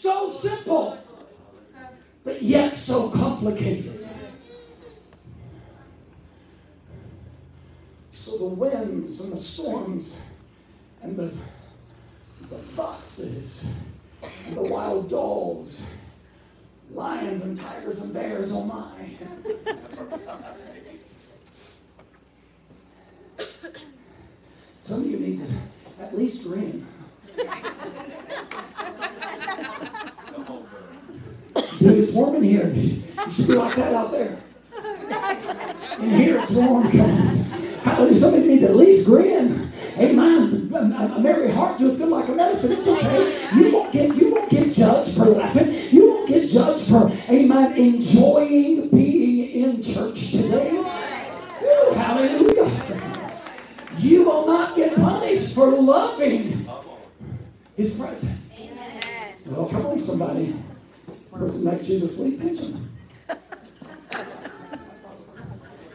[0.06, 1.00] So simple,
[2.24, 4.08] but yet so complicated.
[8.12, 10.22] So the winds and the storms
[11.02, 11.34] and the,
[12.52, 13.74] the foxes
[14.46, 15.90] and the wild dogs,
[16.92, 19.10] lions and tigers and bears, oh my.
[24.78, 25.52] Some of you need to
[26.00, 26.86] at least grin.
[31.80, 32.70] Dude, it's warm in here.
[32.70, 34.42] You should like that out there.
[36.00, 36.90] In here it's warm.
[36.92, 37.36] Come on.
[37.84, 38.16] Hallelujah.
[38.16, 39.72] Some of you need to at least grin.
[39.98, 40.72] Amen.
[40.74, 42.78] A merry heart doeth good like a medicine.
[42.78, 43.58] It's okay.
[43.58, 45.74] You won't get you won't get judged for laughing.
[45.92, 50.82] You won't get judged for amen enjoying being in church today.
[51.96, 52.72] Hallelujah.
[53.98, 56.65] You will not get punished for loving
[57.76, 58.70] his presence.
[59.46, 60.56] Well, come on, somebody.
[61.32, 62.92] person next to you is asleep, pinch him.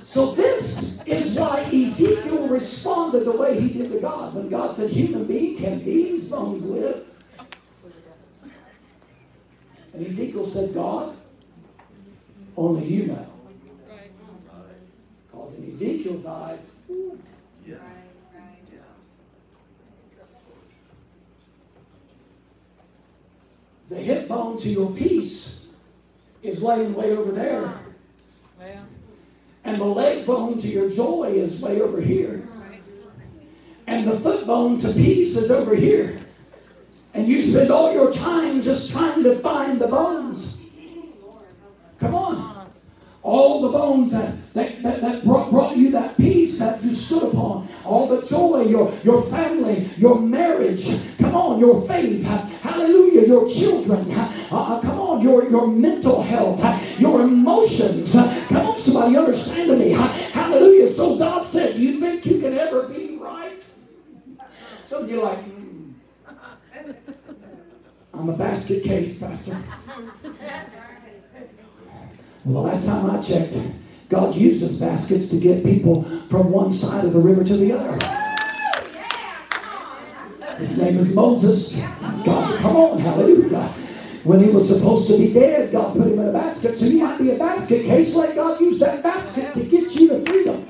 [0.05, 4.35] So this is why Ezekiel responded the way he did to God.
[4.35, 7.07] When God said, human being, can these bones live?
[9.93, 11.16] And Ezekiel said, God,
[12.57, 13.26] only you know.
[15.31, 16.74] Because in Ezekiel's eyes,
[17.66, 17.76] Yeah.
[23.91, 25.74] The hip bone to your peace
[26.43, 27.78] is laying way over there.
[29.64, 32.49] And the leg bone to your joy is way over here.
[33.86, 36.18] And the foot bone to peace is over here.
[37.12, 40.49] And you spend all your time just trying to find the bones.
[43.31, 47.33] All the bones that, that, that, that brought, brought you that peace that you stood
[47.33, 47.68] upon.
[47.85, 50.85] All the joy, your, your family, your marriage.
[51.18, 52.24] Come on, your faith.
[52.61, 54.11] Hallelujah, your children.
[54.11, 56.61] Uh, uh, come on, your, your mental health,
[56.99, 58.14] your emotions.
[58.49, 59.91] Come on, somebody understand me.
[59.91, 60.89] Hallelujah.
[60.89, 63.64] So God said, You think you can ever be right?
[64.83, 65.93] Some of you are like, "Hmm,
[68.12, 69.57] I'm a basket case, Pastor.
[72.45, 73.66] Well, the last time I checked,
[74.09, 77.99] God uses baskets to get people from one side of the river to the other.
[80.57, 81.80] His name is Moses.
[82.24, 83.74] God, come on, hallelujah.
[84.24, 86.76] When he was supposed to be dead, God put him in a basket.
[86.76, 88.16] So you might be a basket case.
[88.16, 90.66] Let God use that basket to get you to freedom.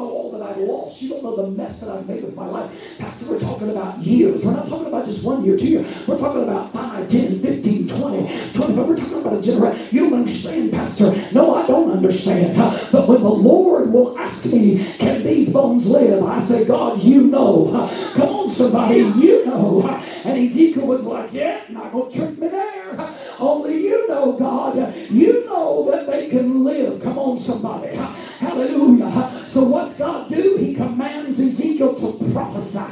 [0.00, 1.02] Know all that I've lost.
[1.02, 2.98] You don't know the mess that I've made with my life.
[2.98, 4.44] Pastor, we're talking about years.
[4.44, 6.08] We're not talking about just one year, two years.
[6.08, 8.88] We're talking about 5, 10, 15, 20, 25.
[8.88, 9.88] We're talking about a generation.
[9.90, 11.14] You don't understand, Pastor.
[11.32, 12.56] No, I don't understand.
[12.90, 16.24] But when the Lord will ask me, can these bones live?
[16.24, 17.90] I say, God, you know.
[18.14, 19.86] Come on, somebody, you know.
[20.24, 23.14] And Ezekiel was like, yeah, not going to trick me there.
[23.38, 24.94] Only you know, God.
[25.10, 27.02] You know that they can live.
[27.02, 27.98] Come on, somebody.
[28.40, 29.44] Hallelujah.
[29.48, 30.56] So what's God do?
[30.56, 32.90] He commands Ezekiel to prophesy.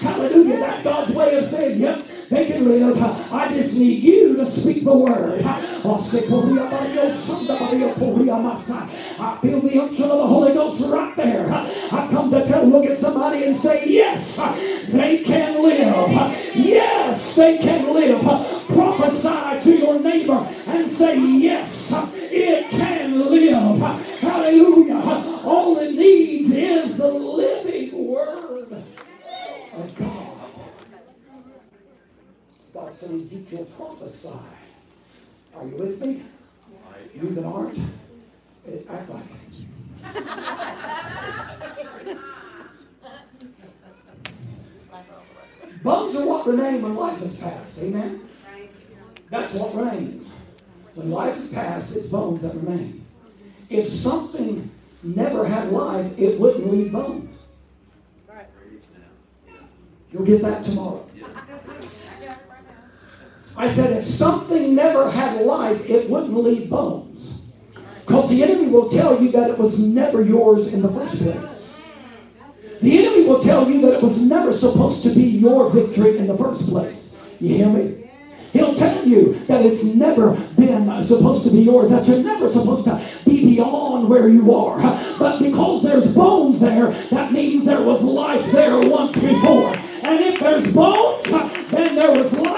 [0.00, 0.56] Hallelujah.
[0.58, 3.00] That's God's way of saying, yep, they can live.
[3.32, 5.42] I just need you to speak the word.
[5.44, 5.94] Oh,
[9.18, 11.48] I feel the unction of the Holy Ghost right there.
[11.52, 14.36] I come to tell, look at somebody and say, yes,
[14.88, 16.56] they can live.
[16.56, 18.22] Yes, they can live.
[18.66, 23.80] Prophesy to your neighbor and say, yes, it can live.
[24.20, 25.42] Hallelujah.
[25.44, 28.72] All it needs is the living word
[29.74, 30.15] of God.
[32.76, 34.34] God said, Ezekiel, prophesy.
[35.56, 36.22] Are you with me?
[37.14, 37.78] You that aren't,
[38.68, 39.66] eh, act like it.
[45.82, 47.82] Bones are what remain when life is past.
[47.82, 48.28] Amen?
[49.30, 50.36] That's what remains.
[50.96, 53.06] When life is past, it's bones that remain.
[53.70, 54.70] If something
[55.02, 57.46] never had life, it wouldn't leave bones.
[60.12, 61.06] You'll get that tomorrow.
[63.56, 67.52] I said, if something never had life, it wouldn't leave bones.
[68.04, 71.90] Because the enemy will tell you that it was never yours in the first place.
[72.80, 76.26] The enemy will tell you that it was never supposed to be your victory in
[76.26, 77.26] the first place.
[77.40, 78.10] You hear me?
[78.52, 82.84] He'll tell you that it's never been supposed to be yours, that you're never supposed
[82.84, 84.78] to be beyond where you are.
[85.18, 89.74] But because there's bones there, that means there was life there once before.
[90.02, 91.26] And if there's bones,
[91.70, 92.55] then there was life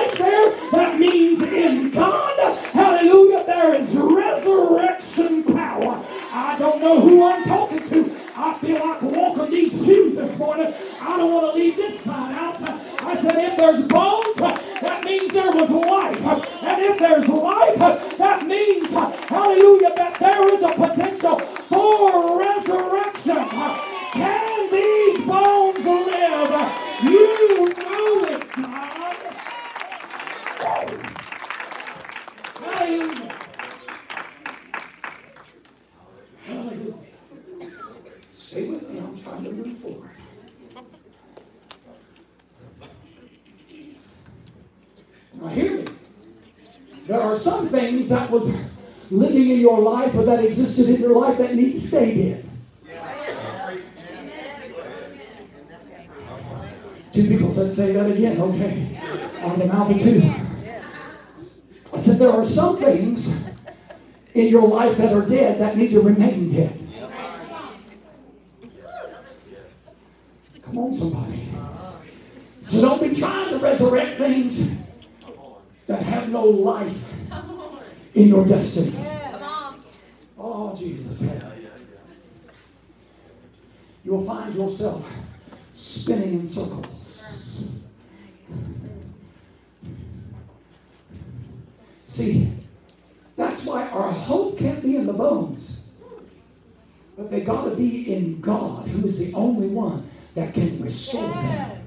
[100.89, 101.83] can restore them.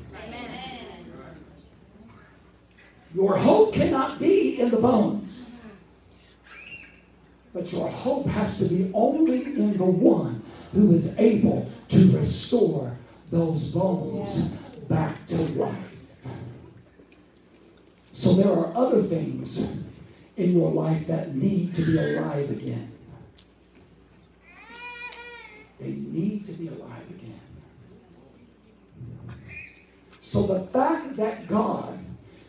[3.14, 5.50] Your hope cannot be in the bones.
[7.54, 10.42] But your hope has to be only in the one
[10.72, 12.98] who is able to restore
[13.30, 14.46] those bones
[14.88, 16.28] back to life.
[18.14, 19.86] So there are other things
[20.38, 22.92] in your life that need to be alive again.
[25.80, 27.42] They need to be alive again.
[30.32, 32.00] So the fact that God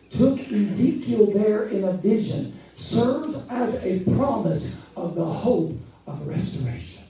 [0.09, 5.73] took Ezekiel there in a vision serves as a promise of the hope
[6.07, 7.03] of restoration.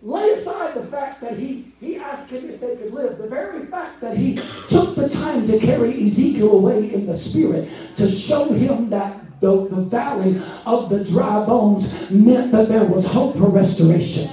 [0.00, 3.18] Lay aside the fact that he, he asked him if they could live.
[3.18, 4.36] The very fact that he
[4.68, 9.66] took the time to carry Ezekiel away in the spirit to show him that the,
[9.66, 14.30] the valley of the dry bones meant that there was hope for restoration.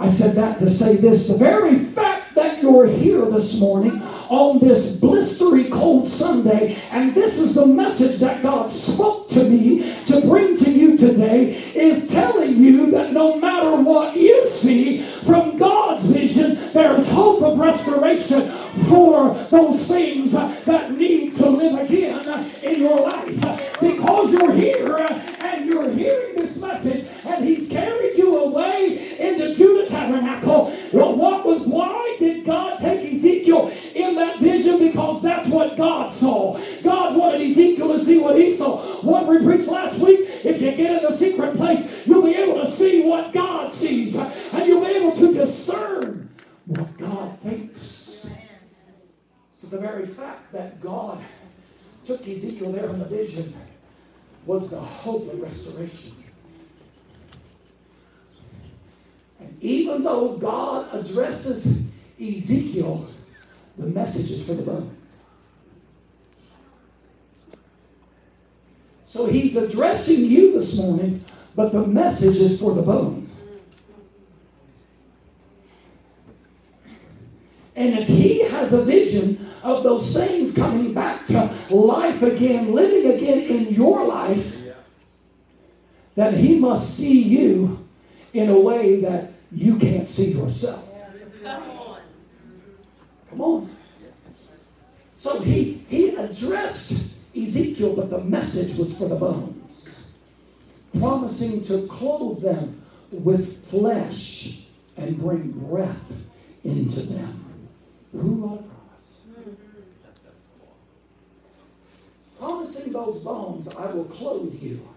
[0.00, 1.28] I said that to say this.
[1.28, 7.38] The very fact that you're here this morning on this blistery cold Sunday, and this
[7.38, 12.56] is the message that God spoke to me to bring to you today, is telling
[12.56, 18.40] you that no matter what you see from God's vision, there's hope of restoration
[18.88, 23.78] for those things that need to live again in your life.
[23.80, 24.96] Because you're here
[25.44, 30.76] and you're hearing this message, and He's carried you away into Judah tabernacle.
[30.92, 34.78] Well, what was why did God take Ezekiel in that vision?
[34.78, 36.58] Because that's what God saw.
[36.82, 38.78] God wanted Ezekiel to see what he saw.
[39.02, 42.60] What we preached last week, if you get in the secret place, you'll be able
[42.60, 44.16] to see what God sees.
[44.16, 46.28] And you'll be able to discern
[46.66, 48.34] what God thinks.
[49.52, 51.22] So the very fact that God
[52.04, 53.52] took Ezekiel there in the vision
[54.46, 56.19] was the hope of restoration.
[59.40, 63.06] And even though God addresses Ezekiel,
[63.76, 64.96] the message is for the bones.
[69.04, 71.24] So he's addressing you this morning,
[71.56, 73.42] but the message is for the bones.
[77.74, 83.10] And if he has a vision of those things coming back to life again, living
[83.12, 84.62] again in your life,
[86.14, 87.79] then he must see you
[88.32, 90.88] in a way that you can't see yourself.
[91.42, 92.00] Come on.
[93.28, 93.70] Come on.
[95.12, 100.18] So he, he addressed Ezekiel, but the message was for the bones,
[100.98, 104.66] promising to clothe them with flesh
[104.96, 106.24] and bring breath
[106.64, 107.44] into them.
[108.12, 108.70] Who wrote a?
[112.38, 114.88] Promising those bones, I will clothe you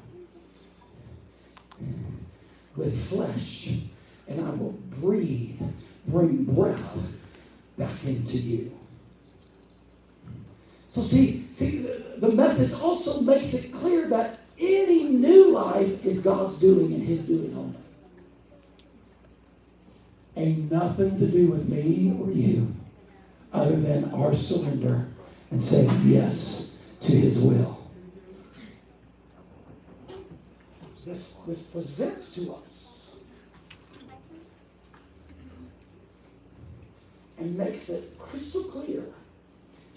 [2.75, 3.69] with flesh
[4.27, 5.59] and I will breathe,
[6.07, 7.13] bring breath
[7.77, 8.77] back into you.
[10.87, 16.59] So see, see, the, message also makes it clear that any new life is God's
[16.61, 17.77] doing and His doing only.
[20.35, 22.73] Ain't nothing to do with me or you
[23.51, 25.07] other than our surrender
[25.51, 27.72] and saying yes to His will.
[31.05, 33.17] This, this presents to us
[37.37, 39.03] and makes it crystal clear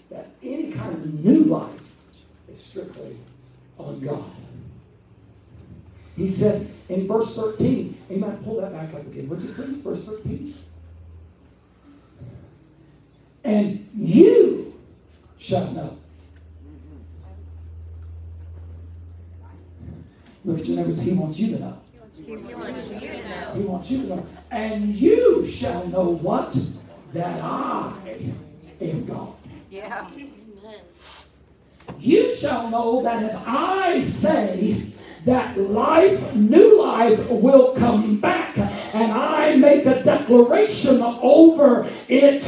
[0.09, 1.95] that any kind of new life
[2.49, 3.17] is strictly
[3.77, 4.31] on God.
[6.17, 8.37] He said in verse 13, Amen.
[8.43, 9.77] Pull that back up again, would you please?
[9.83, 10.55] Verse 13.
[13.43, 14.77] And you
[15.37, 15.97] shall know.
[20.47, 21.01] Look at your neighbors.
[21.01, 21.77] He wants you to know.
[22.15, 23.53] He wants you to know.
[23.53, 24.25] He wants you to know.
[24.49, 26.55] And you shall know what?
[27.11, 27.93] That I
[28.79, 29.33] am God.
[29.69, 30.09] Yeah.
[31.99, 34.85] You shall know that if I say
[35.25, 42.43] that life, new life, will come back, and I make a declaration over it,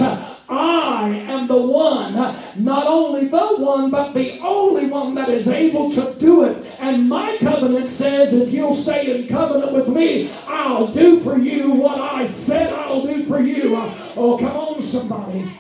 [0.50, 5.92] I am the one, not only the one, but the only one that is able
[5.92, 6.66] to do it.
[6.80, 11.70] And my covenant says, if you'll stay in covenant with me, I'll do for you
[11.72, 13.76] what I said I'll do for you.
[14.16, 15.52] Oh, come on, somebody.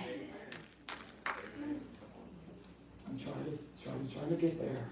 [3.07, 4.89] I'm trying to, trying, trying to get there.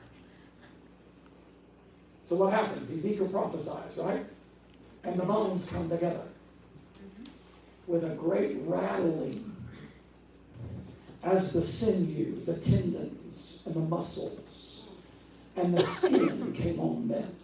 [2.23, 2.93] So what happens?
[2.93, 4.23] Ezekiel prophesies, right?
[5.03, 6.21] And the bones come together
[7.87, 9.46] with a great rattling
[11.27, 14.91] as the sinew, the tendons, and the muscles,
[15.57, 17.35] and the skin came on them.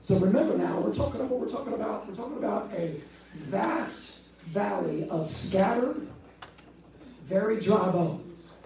[0.00, 2.08] So remember now, we're talking about we're talking about.
[2.08, 2.96] We're talking about a
[3.34, 6.08] vast valley of scattered,
[7.24, 8.58] very dry bones.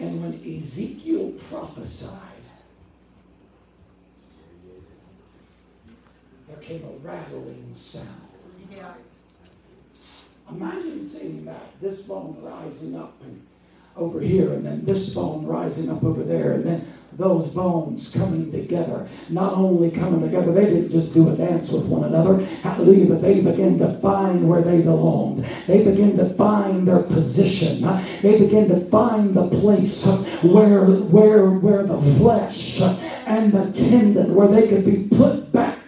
[0.00, 2.31] And when Ezekiel prophesied,
[6.52, 8.08] there came a rattling sound.
[8.70, 8.92] Yeah.
[10.50, 13.46] Imagine seeing that, this bone rising up and
[13.96, 18.50] over here, and then this bone rising up over there, and then those bones coming
[18.50, 19.06] together.
[19.28, 23.20] Not only coming together, they didn't just do a dance with one another, hallelujah, but
[23.20, 25.44] they began to find where they belonged.
[25.66, 27.86] They began to find their position.
[28.22, 32.80] They began to find the place where, where, where the flesh
[33.26, 35.81] and the tendon, where they could be put back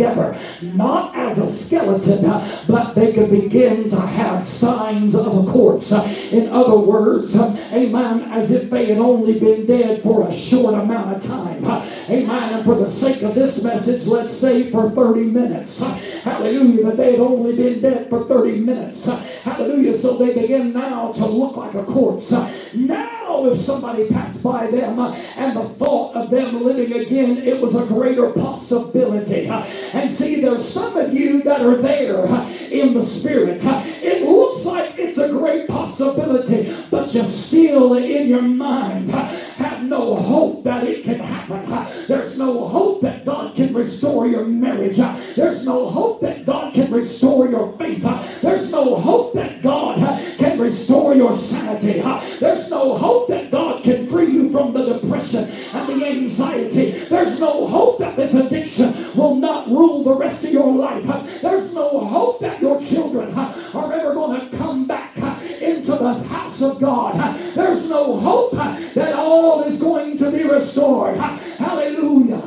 [0.00, 5.50] together, not as a skeleton, uh, but they could begin to have signs of a
[5.50, 5.92] corpse.
[5.92, 10.32] Uh, in other words, uh, amen, as if they had only been dead for a
[10.32, 11.64] short amount of time.
[12.08, 12.54] Amen.
[12.54, 15.84] And for the sake of this message, let's say for 30 minutes.
[16.24, 19.06] Hallelujah, that they had only been dead for 30 minutes.
[19.42, 19.94] Hallelujah.
[19.94, 22.32] So they begin now to look like a corpse.
[22.74, 23.19] Now,
[23.52, 27.80] if somebody passed by them uh, and the thought of them living again, it was
[27.80, 29.48] a greater possibility.
[29.48, 29.64] Uh,
[29.94, 33.62] and see, there's some of you that are there uh, in the spirit.
[34.02, 40.16] It looks like it's a great possibility, but you still in your mind have no
[40.16, 41.60] hope that it can happen.
[42.06, 44.98] There's no hope that God can restore your marriage.
[45.36, 48.02] There's no hope that God can restore your faith.
[48.42, 49.98] There's no hope that God
[50.38, 52.00] can restore your sanity.
[52.38, 55.44] There's no hope that God can free you from the depression
[55.74, 56.90] and the anxiety.
[56.92, 61.04] There's no hope that this addiction will not rule the rest of your life.
[61.40, 65.16] There's no hope that your children are ever going to come back
[65.60, 67.38] into the house of God.
[67.54, 71.16] There's no hope that all is going to be restored.
[71.16, 72.42] Hallelujah.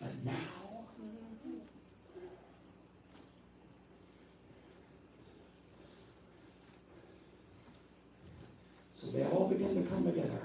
[0.00, 0.32] But now,
[8.90, 10.38] so they all began to come together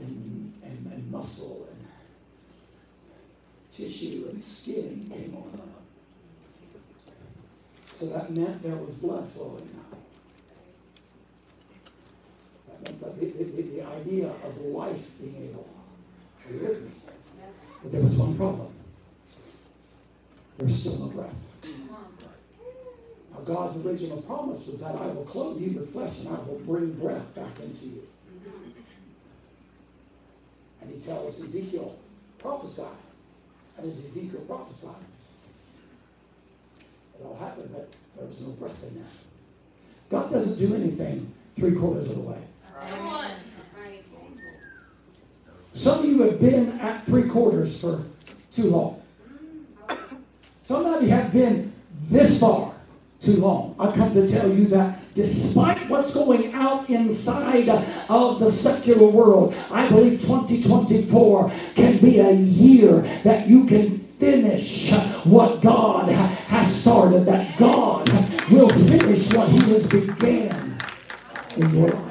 [0.00, 1.86] and, and, and muscle and
[3.70, 5.60] tissue and skin came on.
[7.92, 9.98] So that meant there was blood flowing now.
[12.82, 15.62] The, the, the, the idea of life being able
[16.48, 16.90] to live me.
[17.84, 18.74] But there was one problem.
[20.58, 21.51] There was still no breath.
[23.44, 26.92] God's original promise was that I will clothe you with flesh and I will bring
[26.92, 28.02] breath back into you.
[30.80, 31.96] And he tells Ezekiel,
[32.38, 32.86] prophesy.
[33.78, 34.94] And as Ezekiel prophesied,
[37.18, 39.10] it all happened, but there was no breath in that.
[40.10, 42.38] God doesn't do anything three quarters of the way.
[45.72, 48.04] Some of you have been at three quarters for
[48.50, 49.02] too long.
[50.60, 51.72] Some of you have been
[52.08, 52.71] this far
[53.22, 53.76] too long.
[53.78, 59.54] I've come to tell you that despite what's going out inside of the secular world,
[59.70, 64.92] I believe 2024 can be a year that you can finish
[65.24, 68.08] what God has started, that God
[68.50, 70.78] will finish what He has began
[71.56, 72.08] in your life.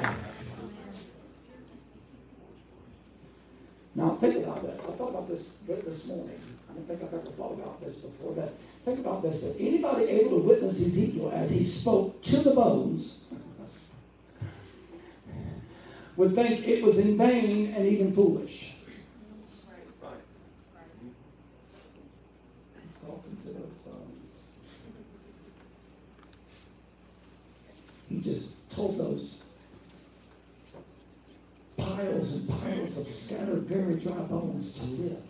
[3.94, 4.90] Now think about this.
[4.90, 6.40] I thought about this this morning.
[6.72, 8.54] I don't think I've ever thought about this before, but
[8.84, 9.56] think about this.
[9.56, 13.26] If anybody able to witness Ezekiel as he spoke to the bones
[16.16, 18.76] would think it was in vain and even foolish.
[22.82, 24.46] He's talking to those bones.
[28.08, 29.44] He just told those
[31.76, 35.22] piles and piles of scattered, very dry bones to live.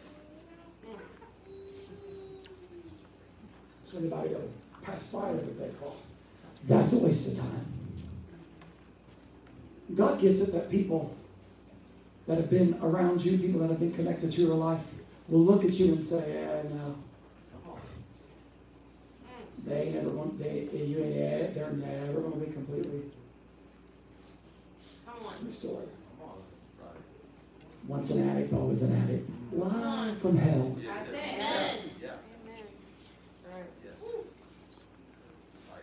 [3.93, 4.41] So anybody go
[4.83, 5.95] pass by it, they call.
[6.67, 7.67] That's a waste of time.
[9.95, 11.15] God gets it that people
[12.27, 14.95] that have been around you, people that have been connected to your life,
[15.29, 16.95] will look at you and say, yeah, no.
[19.67, 23.03] They ain't ever going they eh, you ain't eh, they're never gonna be completely
[25.45, 25.89] restored.
[27.87, 29.29] Once an addict, always an addict.
[29.53, 30.77] Live from hell.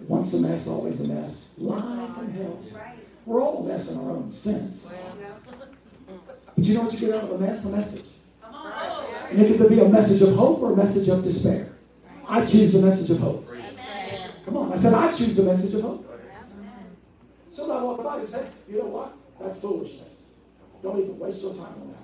[0.08, 1.56] Once a mess, always a mess.
[1.58, 2.64] Life and hell.
[3.26, 4.96] We're all a mess in our own sense.
[6.56, 7.66] But you know what you get out of a mess?
[7.66, 8.06] A message.
[9.32, 11.68] And it either be a message of hope or a message of despair.
[12.28, 13.48] I choose the message of hope.
[14.46, 16.06] Come on, I said I choose the message of hope.
[17.50, 19.14] So I walk by and say, you know what?
[19.40, 20.40] That's foolishness.
[20.82, 22.04] Don't even waste your time on that.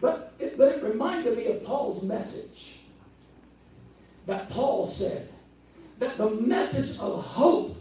[0.00, 2.82] But it, but it reminded me of Paul's message.
[4.26, 5.28] That Paul said
[6.00, 7.76] that the message of hope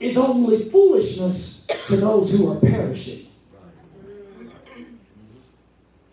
[0.00, 3.26] is only foolishness to those who are perishing.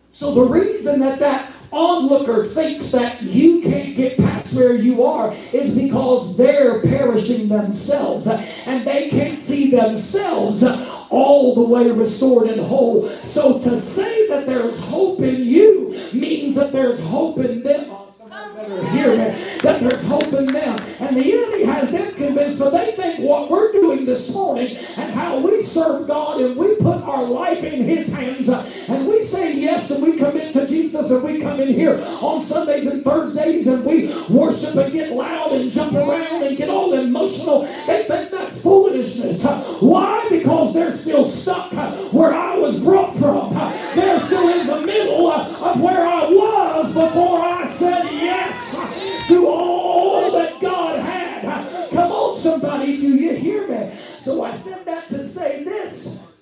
[0.09, 5.35] So the reason that that onlooker thinks that you can't get past where you are
[5.53, 8.25] is because they're perishing themselves
[8.65, 10.63] and they can't see themselves
[11.11, 13.07] all the way restored and whole.
[13.09, 18.04] So to say that there's hope in you means that there's hope in them.
[18.55, 19.57] Better hear me.
[19.59, 20.77] That there's hope in them.
[20.99, 25.37] And the enemy has them so they think what we're doing this morning and how
[25.37, 29.55] we serve God and we put our life in His hands uh, and we say
[29.55, 33.67] yes and we commit to Jesus and we come in here on Sundays and Thursdays
[33.67, 37.61] and we worship and get loud and jump around and get all emotional.
[37.85, 39.45] They think that's foolishness.
[39.45, 40.25] Uh, why?
[40.29, 43.53] Because they're still stuck uh, where I was brought from.
[43.95, 50.24] They're still in the middle of where I was before I said yes to all
[52.45, 53.97] somebody, do you hear me?
[54.19, 56.37] So I said that to say this.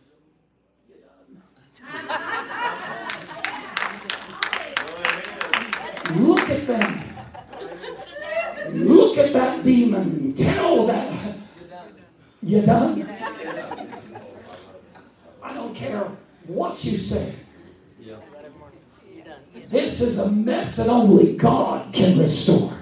[6.16, 7.04] Look at them.
[8.74, 10.34] Look at that demon.
[10.34, 11.36] Tell that.
[12.41, 13.10] You done?
[15.41, 16.12] I don't care
[16.47, 17.34] what you say.
[19.70, 22.74] This is a mess that only God can restore.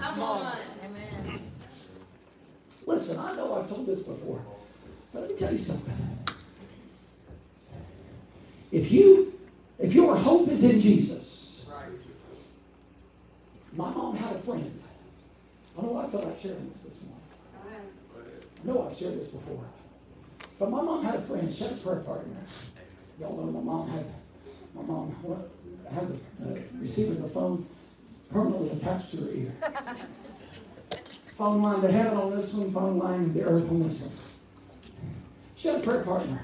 [2.91, 4.41] Listen, I know I've told this before,
[5.13, 5.95] but let me tell you something.
[8.69, 9.39] If you,
[9.79, 11.69] if your hope is in Jesus,
[13.77, 14.81] my mom had a friend.
[15.79, 18.35] I know I felt like sharing this this morning.
[18.61, 19.63] I know I've shared this before.
[20.59, 22.35] But my mom had a friend, she had a prayer partner.
[23.21, 24.05] Y'all know my mom had,
[24.75, 25.15] my mom
[25.89, 27.65] had the, the receiver of the phone
[28.29, 29.53] permanently attached to her ear.
[31.41, 34.25] Phone line to heaven this one, phone line to the earth this one.
[35.55, 36.39] She had a prayer partner.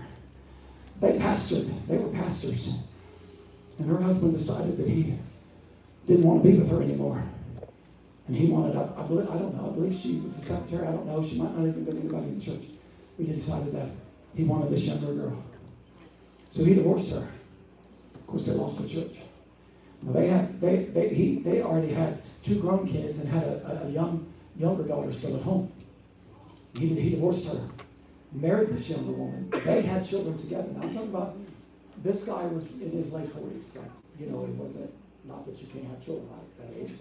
[0.99, 2.89] They pastored, they were pastors.
[3.77, 5.13] And her husband decided that he
[6.07, 7.23] didn't want to be with her anymore.
[8.27, 10.87] And he wanted, I, I, believe, I don't know, I believe she was a secretary,
[10.87, 12.65] I don't know, she might not even been anybody in the church.
[13.19, 13.89] We decided that
[14.33, 15.43] he wanted this younger girl.
[16.45, 17.27] So he divorced her.
[18.15, 19.13] Of course, they lost the church.
[20.01, 23.83] Now they had, they, they, he, they already had two grown kids and had a,
[23.85, 24.26] a young,
[24.57, 25.71] younger daughter still at home.
[26.77, 27.59] He, he divorced her,
[28.31, 29.49] married this younger woman.
[29.65, 30.69] They had children together.
[30.73, 31.35] Now I'm talking about
[32.03, 33.77] this guy was in his late 40s.
[33.79, 34.91] Like, you know, it wasn't,
[35.25, 36.93] not that you can't have children like that age.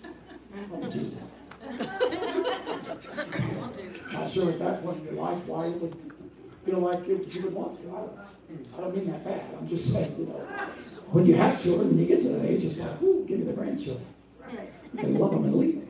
[0.73, 1.35] Oh, Jesus.
[4.13, 5.97] Not sure at that point in your life why you would
[6.65, 7.89] feel like you, you would want to.
[7.89, 8.19] I don't,
[8.77, 9.43] I don't mean that bad.
[9.59, 10.41] I'm just saying, you know,
[11.11, 13.45] when you have children and you get to that age, it's like, ooh, give me
[13.45, 14.07] the grandchildren.
[14.95, 15.89] You can love them and leave them.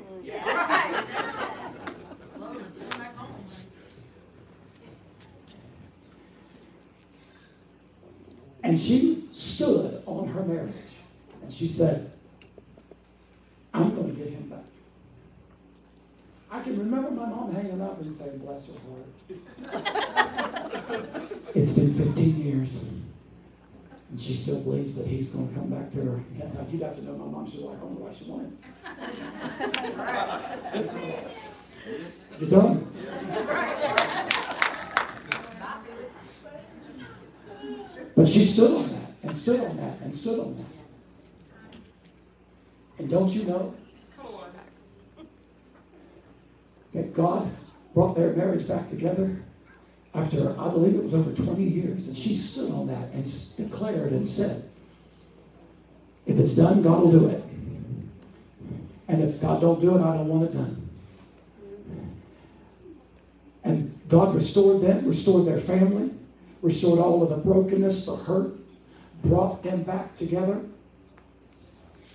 [8.66, 10.74] And she stood on her marriage
[11.40, 12.10] and she said,
[13.72, 14.64] I'm going to get him back.
[16.50, 19.06] I can remember my mom hanging up and saying, Bless her heart.
[21.54, 22.82] it's been 15 years.
[24.10, 26.20] And she still believes that he's going to come back to her.
[26.36, 27.48] Yeah, you'd have to know my mom.
[27.48, 28.58] She's like, I don't know why she wanted
[32.40, 32.86] You're done.
[38.16, 40.64] But she stood on that, and stood on that, and stood on that.
[42.98, 43.74] And don't you know
[46.94, 47.50] that God
[47.92, 49.36] brought their marriage back together
[50.14, 52.08] after, I believe it was over 20 years.
[52.08, 53.24] And she stood on that and
[53.56, 54.64] declared and said,
[56.24, 57.44] if it's done, God will do it.
[59.08, 60.88] And if God don't do it, I don't want it done.
[63.62, 66.15] And God restored them, restored their family,
[66.62, 68.54] restored all of the brokenness, the hurt,
[69.24, 70.62] brought them back together.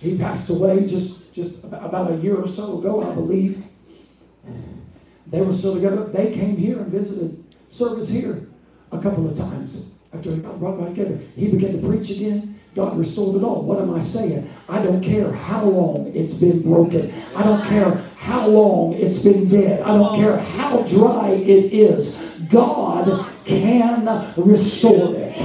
[0.00, 3.64] He passed away just, just about a year or so ago, I believe.
[5.28, 6.04] They were still together.
[6.04, 8.46] They came here and visited service here
[8.90, 11.20] a couple of times after he got brought back together.
[11.36, 12.60] He began to preach again.
[12.74, 13.62] God restored it all.
[13.62, 14.50] What am I saying?
[14.68, 17.12] I don't care how long it's been broken.
[17.36, 19.82] I don't care how long it's been dead.
[19.82, 22.40] I don't care how dry it is.
[22.50, 25.36] God can restore it.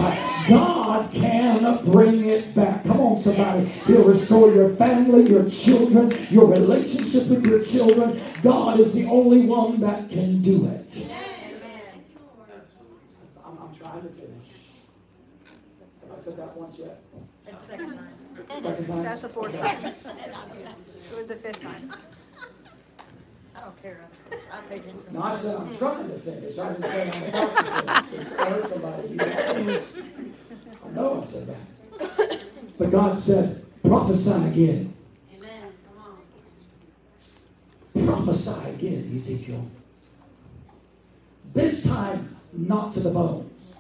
[0.48, 2.84] God can bring it back.
[2.84, 3.66] Come on, somebody.
[3.66, 8.22] He'll restore your family, your children, your relationship with your children.
[8.42, 11.12] God is the only one that can do it.
[13.44, 14.48] I'm, I'm trying to finish.
[16.02, 17.02] Have I said that once yet?
[17.46, 18.10] It's second time.
[18.62, 19.04] Second time?
[19.04, 19.86] That's the fourth time.
[19.86, 21.92] It was the fifth time.
[23.58, 24.00] I don't care.
[24.02, 25.14] I'm- I pay attention.
[25.14, 26.58] No, I said I'm trying to finish.
[26.60, 28.28] I didn't say I'm about to finish.
[28.32, 29.82] If I hurt somebody, you know.
[30.86, 32.40] I know I said that.
[32.78, 34.94] But God said, prophesy again.
[35.36, 35.74] Amen.
[37.94, 38.06] Come on.
[38.06, 39.66] Prophesy again, Ezekiel.
[41.54, 43.76] This time, not to the bones.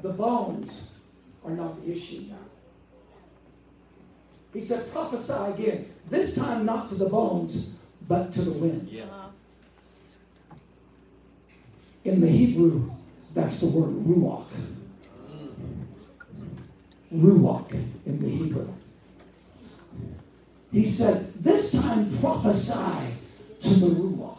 [0.00, 1.02] The bones
[1.44, 2.36] are not the issue now.
[4.54, 5.92] He said, prophesy again.
[6.08, 7.78] This time, not to the bones,
[8.08, 8.88] but to the wind.
[8.88, 9.28] Uh-huh.
[12.04, 12.90] In the Hebrew,
[13.34, 14.46] that's the word ruach.
[17.12, 17.72] Ruach
[18.06, 18.72] in the Hebrew.
[20.72, 23.14] He said, This time prophesy
[23.60, 24.38] to the Ruach.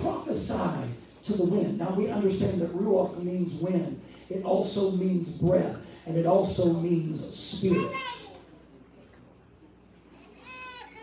[0.00, 0.88] Prophesy
[1.24, 1.78] to the wind.
[1.78, 4.00] Now we understand that Ruach means wind,
[4.30, 7.92] it also means breath, and it also means spirit.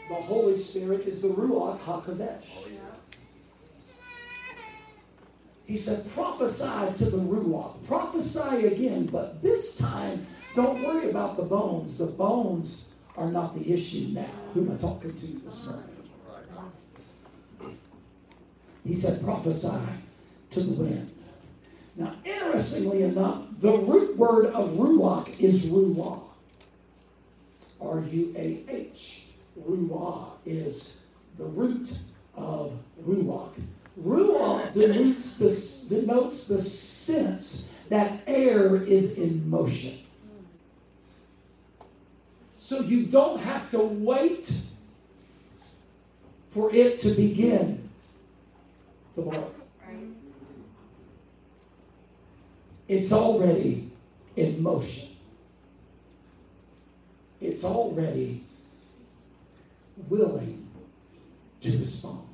[0.09, 2.43] The Holy Spirit is the Ruach HaKodesh.
[2.57, 2.67] Oh,
[5.67, 7.85] he said, prophesy to the Ruach.
[7.85, 11.99] Prophesy again, but this time, don't worry about the bones.
[11.99, 14.25] The bones are not the issue now.
[14.55, 15.85] Who am I talking to this morning?
[18.83, 19.77] He said, prophesy
[20.49, 21.13] to the wind.
[21.95, 26.19] Now, interestingly enough, the root word of ruach is ruah.
[27.79, 29.28] R U A H.
[29.67, 31.07] Ruah is
[31.37, 31.99] the root
[32.35, 32.73] of
[33.05, 33.53] ruach.
[34.01, 39.97] Ruah denotes the, denotes the sense that air is in motion.
[42.57, 44.61] So you don't have to wait
[46.51, 47.89] for it to begin
[49.13, 49.51] to blow.
[52.87, 53.91] It's already
[54.35, 55.09] in motion.
[57.39, 58.43] It's already
[60.07, 60.67] willing
[61.61, 62.27] to respond.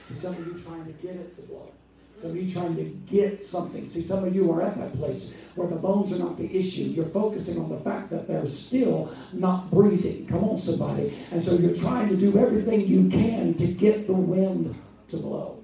[0.00, 1.72] See, some of you trying to get it to blow.
[2.14, 3.84] Some of you trying to get something.
[3.86, 6.82] See, some of you are at that place where the bones are not the issue.
[6.82, 10.26] You're focusing on the fact that they're still not breathing.
[10.26, 11.16] Come on, somebody.
[11.30, 14.76] And so you're trying to do everything you can to get the wind
[15.08, 15.62] to blow.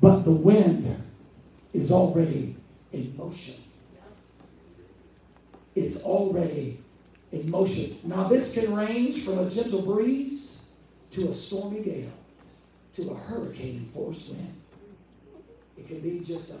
[0.00, 0.96] But the wind
[1.72, 2.56] is already
[2.92, 3.60] in motion.
[5.74, 6.80] It's already
[7.32, 7.96] in motion.
[8.04, 10.72] Now, this can range from a gentle breeze
[11.12, 12.12] to a stormy gale
[12.94, 14.54] to a hurricane force wind.
[15.78, 16.58] It can be just a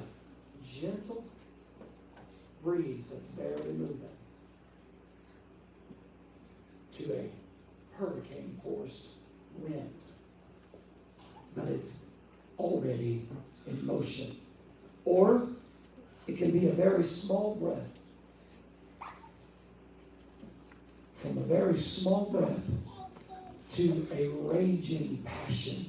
[0.64, 1.24] gentle
[2.62, 4.00] breeze that's barely moving
[6.92, 7.30] to a
[7.98, 9.22] hurricane force
[9.58, 9.92] wind.
[11.56, 12.10] But it's
[12.58, 13.26] already
[13.66, 14.30] in motion.
[15.04, 15.48] Or
[16.26, 17.99] it can be a very small breath.
[21.20, 22.58] From a very small breath
[23.72, 25.84] to a raging passion.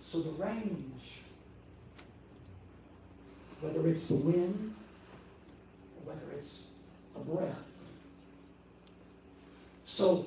[0.00, 1.20] So the range,
[3.60, 4.74] whether it's the wind
[5.98, 6.78] or whether it's
[7.16, 7.62] a breath.
[9.84, 10.24] So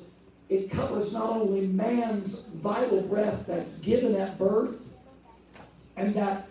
[0.47, 4.93] it covers not only man's vital breath that's given at birth
[5.97, 6.50] and that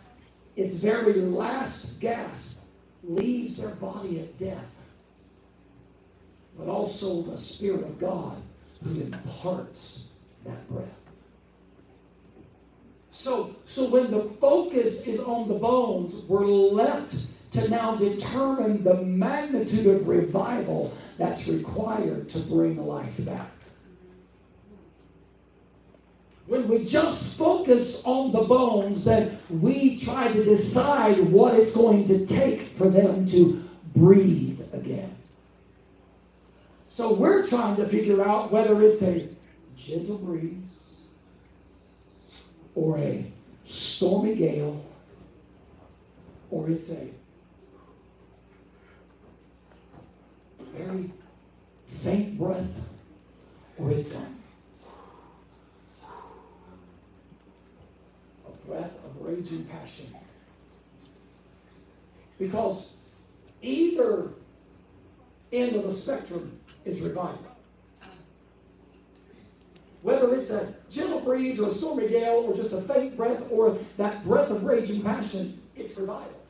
[0.57, 2.70] its very last gasp
[3.03, 4.84] leaves their body at death,
[6.59, 8.36] but also the Spirit of God
[8.82, 10.86] who imparts that breath.
[13.11, 19.03] So, so when the focus is on the bones, we're left to now determine the
[19.03, 23.51] magnitude of revival that's required to bring life back.
[26.51, 32.05] When we just focus on the bones, then we try to decide what it's going
[32.07, 33.62] to take for them to
[33.94, 35.14] breathe again.
[36.88, 39.28] So we're trying to figure out whether it's a
[39.76, 40.96] gentle breeze
[42.74, 43.32] or a
[43.62, 44.84] stormy gale
[46.51, 47.11] or it's a
[50.74, 51.12] very
[51.86, 52.84] faint breath
[53.78, 54.39] or it's a
[59.21, 60.07] raging passion.
[62.39, 63.05] Because
[63.62, 64.31] either
[65.53, 67.47] end of the spectrum is revival.
[70.03, 73.79] Whether it's a gentle breeze or a stormy gale or just a faint breath or
[73.99, 76.41] that breath of raging passion, it's revival.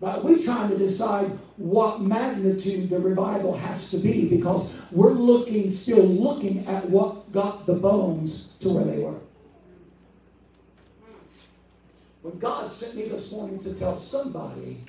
[0.00, 5.68] But we're trying to decide what magnitude the revival has to be because we're looking,
[5.68, 9.18] still looking at what got the bones to where they were.
[12.24, 14.82] When God sent me this morning to tell somebody,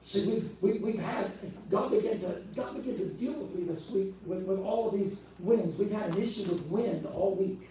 [0.00, 1.32] see, we've, we, we've had,
[1.68, 4.94] God began to, God began to deal with me this week with, with all of
[4.96, 5.80] these winds.
[5.80, 7.68] We've had an issue with wind all week.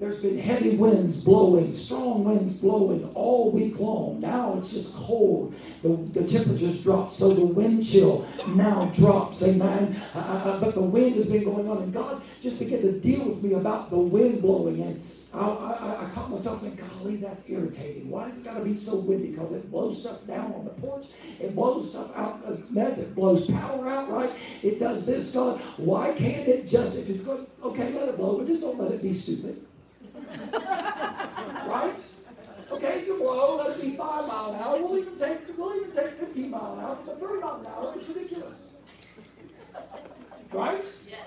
[0.00, 4.20] There's been heavy winds blowing, strong winds blowing all week long.
[4.20, 5.54] Now it's just cold.
[5.82, 9.46] The, the temperatures drop, so the wind chill now drops.
[9.46, 9.96] Amen.
[10.12, 12.98] Uh, uh, uh, but the wind has been going on, and God just began to
[12.98, 14.82] deal with me about the wind blowing.
[14.82, 18.10] And I, caught myself thinking, golly, that's irritating.
[18.10, 19.30] Why does it got to be so windy?
[19.30, 21.06] Because it blows stuff down on the porch.
[21.40, 23.02] It blows stuff out of mess.
[23.02, 24.30] It blows power out, right?
[24.62, 25.60] It does this, God.
[25.76, 28.90] Why can't it just, if it's going, okay, let it blow, but just don't let
[28.90, 29.64] it be stupid.
[31.66, 32.10] right?
[32.70, 34.82] Okay, you blow, let's be five mile an hour.
[34.82, 37.94] We'll even take we'll even take 15 mile an hour, but 30 mile an hour
[37.96, 38.80] is ridiculous.
[40.52, 40.98] Right?
[41.08, 41.20] Yes.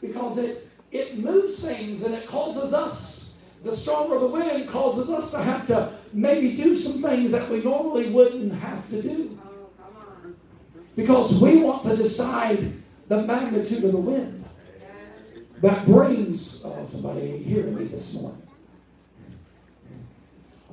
[0.00, 5.32] Because it it moves things and it causes us, the stronger the wind causes us
[5.32, 9.38] to have to maybe do some things that we normally wouldn't have to do.
[9.44, 10.32] Oh,
[10.96, 12.72] because we want to decide
[13.08, 14.49] the magnitude of the wind
[15.60, 18.42] that brings, oh, somebody ain't hearing me this morning.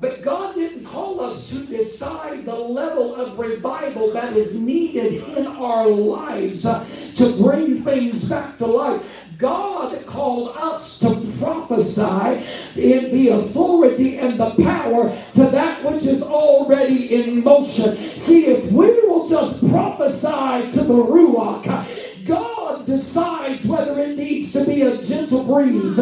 [0.00, 5.46] But God didn't call us to decide the level of revival that is needed in
[5.46, 6.86] our lives uh,
[7.16, 9.26] to bring things back to life.
[9.38, 11.08] God called us to
[11.38, 12.44] prophesy
[12.76, 17.94] in the authority and the power to that which is already in motion.
[17.94, 22.57] See, if we will just prophesy to the Ruach, God
[22.88, 25.98] decides whether it needs to be a gentle breeze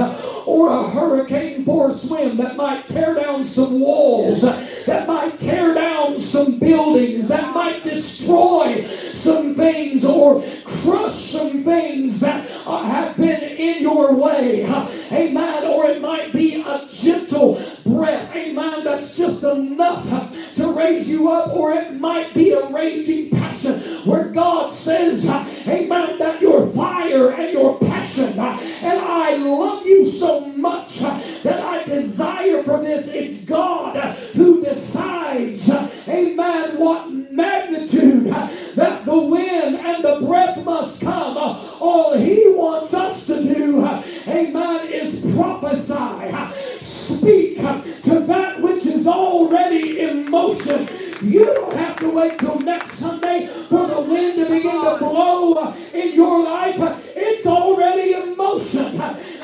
[0.46, 6.16] or a hurricane force wind that might tear down some walls, that might tear down
[6.16, 13.82] some buildings, that might destroy some things or crush some things that have been in
[13.82, 14.64] your way.
[15.10, 15.64] Amen.
[15.64, 18.34] Or it might be a gentle breath.
[18.34, 18.84] Amen.
[18.84, 24.28] That's just enough to raise you up, or it might be a raging passion where
[24.28, 25.28] God says,
[25.66, 31.84] Amen, that your fire and your passion, and I love you so much that I
[31.84, 33.14] desire for this.
[33.14, 33.96] It's God
[34.34, 35.70] who decides,
[36.08, 41.36] Amen, what magnitude that the wind and the breath must come.
[41.36, 43.86] All He wants us to do,
[44.28, 50.88] Amen, is prophesy, speak to that which is already in motion.
[51.22, 55.72] You don't have to wait till next Sunday for the wind to begin to blow
[55.94, 56.76] in your life.
[57.16, 58.92] It's already in motion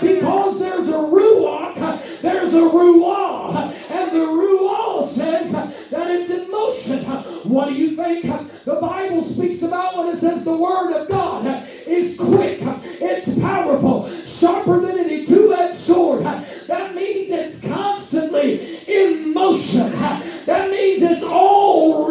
[0.00, 7.04] because there's a ruach, there's a ruah, and the ruah says that it's in motion.
[7.50, 8.24] What do you think
[8.64, 14.10] the Bible speaks about when it says the word of God is quick, it's powerful,
[14.26, 16.24] sharper than any two-edged sword?
[16.24, 19.90] That means it's constantly in motion.
[20.44, 21.22] That means it's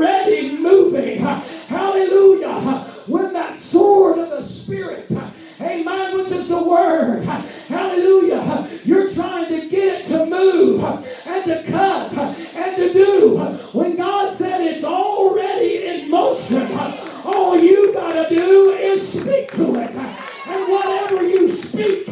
[0.02, 1.20] already moving.
[1.20, 2.88] Hallelujah.
[3.08, 5.12] When that sword of the Spirit,
[5.60, 11.64] amen, which is the word, hallelujah, you're trying to get it to move and to
[11.72, 13.38] cut and to do.
[13.74, 16.72] When God said it's already in motion,
[17.24, 19.96] all you got to do is speak to it.
[19.96, 22.08] And whatever you speak,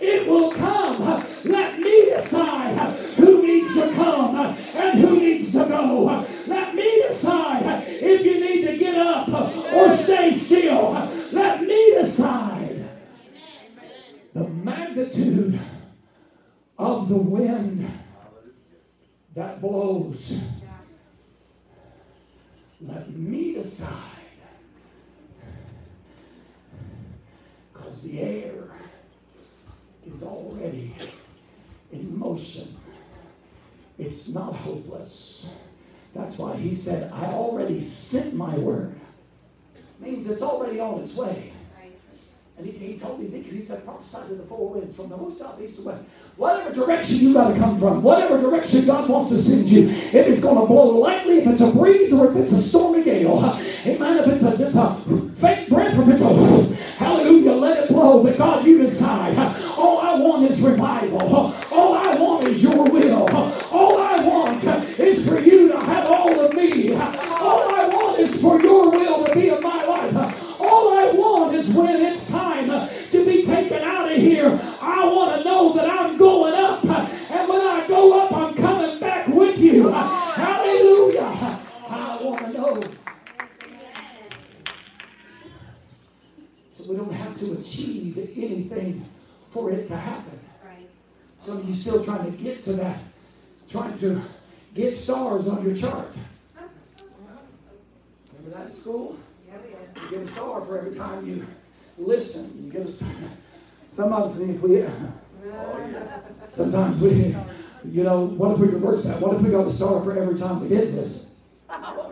[0.00, 1.24] it will come.
[1.44, 6.26] Let me decide who needs to come and who needs to go.
[6.46, 9.28] Let me decide if you need to get up
[9.72, 10.92] or stay still.
[11.32, 12.84] Let me decide
[14.34, 15.58] the magnitude
[16.78, 17.90] of the wind
[19.34, 20.40] that blows.
[22.80, 23.96] Let me decide.
[27.72, 28.76] Because the air
[30.06, 30.94] is already
[31.92, 32.68] in motion.
[33.98, 35.58] It's not hopeless.
[36.14, 38.94] That's why he said, I already sent my word.
[39.98, 41.52] Means it's already on its way.
[42.56, 45.38] And he, he told Ezekiel, he said, prophesy to the four winds from the most
[45.38, 46.08] south, east, and west.
[46.36, 50.14] Whatever direction you got to come from, whatever direction God wants to send you, if
[50.14, 53.38] it's going to blow lightly, if it's a breeze, or if it's a stormy gale,
[89.50, 90.38] for it to happen.
[90.64, 90.88] Right.
[91.38, 93.00] Some of you still trying to get to that,
[93.68, 94.20] trying to
[94.74, 96.16] get stars on your chart.
[98.32, 99.16] Remember that in school?
[99.96, 101.46] You get a star for every time you
[101.98, 102.64] listen.
[102.64, 103.10] You get a star.
[103.90, 104.90] Some of us, if we, uh,
[105.46, 106.02] oh,
[106.50, 107.34] sometimes we,
[107.90, 109.20] you know, what if we reverse that?
[109.20, 111.28] What if we got a star for every time we did listen?
[111.72, 112.10] Oh,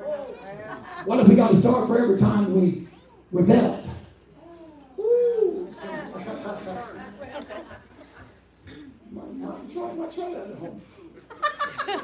[1.05, 2.89] what if we got a star for every time we
[3.33, 3.89] rebelled?
[4.97, 5.73] Woo.
[9.11, 9.71] Might,
[10.07, 10.81] try that at home.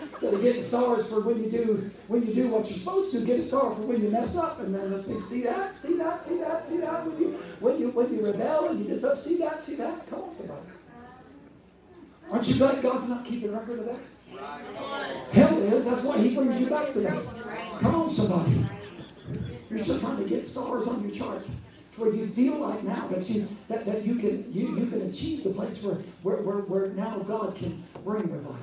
[0.02, 3.24] Instead of getting stars for when you do when you do what you're supposed to,
[3.24, 5.96] get a star for when you mess up, and then let's say, see that, see
[5.98, 7.06] that, see that, see that.
[7.06, 7.28] When you
[7.60, 10.08] when you when you rebel and you just oh, see that, see that.
[10.08, 10.60] Come on, somebody.
[12.30, 14.00] Aren't you glad God's not keeping record of that?
[15.32, 15.84] Hell is.
[15.84, 17.20] That's why He brings you back today.
[17.80, 18.64] Come on, somebody.
[19.68, 21.46] You're still trying to get stars on your chart.
[21.96, 25.44] Where you feel like now that you that, that you can you, you can achieve
[25.44, 28.56] the place where, where, where, where now God can bring revival.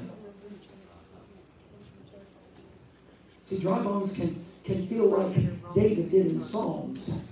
[3.52, 7.28] See, dry bones can, can feel like David did in Psalms.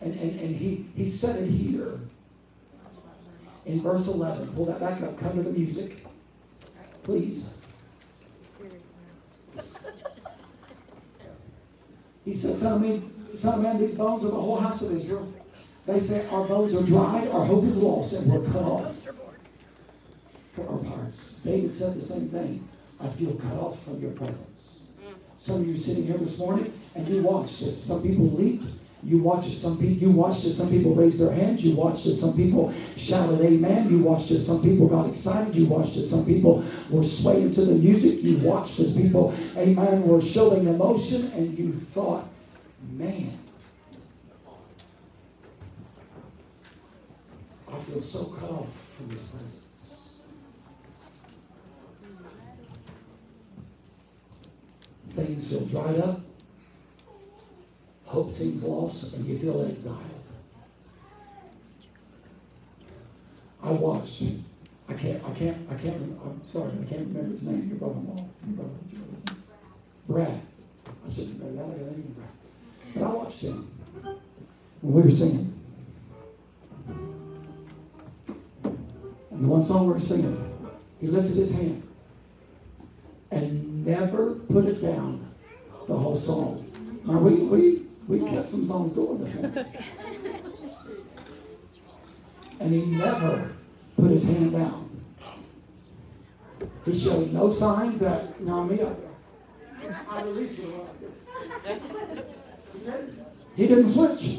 [0.00, 2.00] And, and, and he, he said it here
[3.66, 4.48] in verse 11.
[4.54, 5.18] Pull that back up.
[5.18, 6.06] Come to the music.
[7.02, 7.60] Please.
[12.24, 15.32] He said, of man, son man, these bones are the whole house of Israel.
[15.86, 19.02] They say, Our bones are dried, our hope is lost, and we're cut off
[20.52, 21.40] for our parts.
[21.40, 22.68] David said the same thing.
[23.00, 24.92] I feel cut off from your presence.
[25.36, 28.74] Some of you sitting here this morning and you watched as some people leaped.
[29.02, 31.64] You watched as some people you watched as some people raised their hands.
[31.64, 33.88] You watched as some people shouted amen.
[33.88, 35.54] You watched as some people got excited.
[35.54, 38.22] You watched as some people were swaying to the music.
[38.22, 42.28] You watched as people, amen, were showing emotion, and you thought,
[42.82, 43.38] man,
[47.72, 50.20] I feel so cut off from his presence.
[55.10, 56.20] Things feel dried up.
[58.04, 60.04] Hope seems lost, and you feel exiled.
[63.62, 64.24] I watched.
[64.88, 65.22] I can't.
[65.24, 65.70] I can't.
[65.70, 65.96] I can't.
[66.24, 66.72] I'm sorry.
[66.72, 67.68] I can't remember his name.
[67.68, 68.28] Your brother-in-law.
[68.46, 68.70] Your brother.
[70.08, 70.40] Brad.
[71.06, 72.16] I should know that.
[72.16, 72.29] Brad.
[72.94, 73.70] But I watched him
[74.80, 75.60] when we were singing.
[79.30, 80.36] And the one song we were singing,
[81.00, 81.82] he lifted his hand
[83.30, 85.26] and never put it down
[85.86, 86.66] the whole song.
[87.04, 89.66] Now we we we kept some songs going this morning.
[92.58, 93.52] And he never
[93.96, 94.90] put his hand down.
[96.84, 98.94] He showed no signs that, now me, I,
[100.08, 100.66] I released it.
[103.56, 104.38] He didn't switch.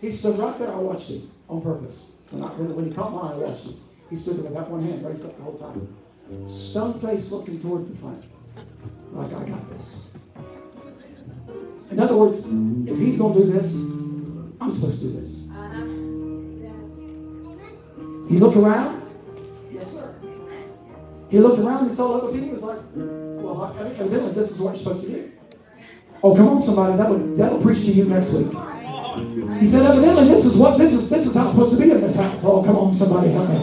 [0.00, 0.72] He stood right there.
[0.72, 2.22] I watched him on purpose.
[2.30, 3.76] When, I, when, when he caught my eye, I watched him.
[4.10, 5.94] He stood there with that one hand raised up the whole time.
[6.48, 8.24] Stone face looking toward the front.
[9.12, 10.16] Like, I got this.
[11.90, 13.74] In other words, if he's going to do this,
[14.60, 15.48] I'm supposed to do this.
[18.28, 19.02] He looked around.
[19.72, 20.14] Yes, sir.
[21.30, 22.46] He looked around and saw other people.
[22.46, 25.32] He was like, well, evidently this is what you're supposed to do.
[26.22, 26.96] Oh, come on, somebody.
[26.96, 28.52] That'll, that'll preach to you next week.
[29.60, 31.90] He said, evidently this is what this is this is how it's supposed to be
[31.90, 32.42] in this house.
[32.44, 33.56] Oh, come on, somebody help me.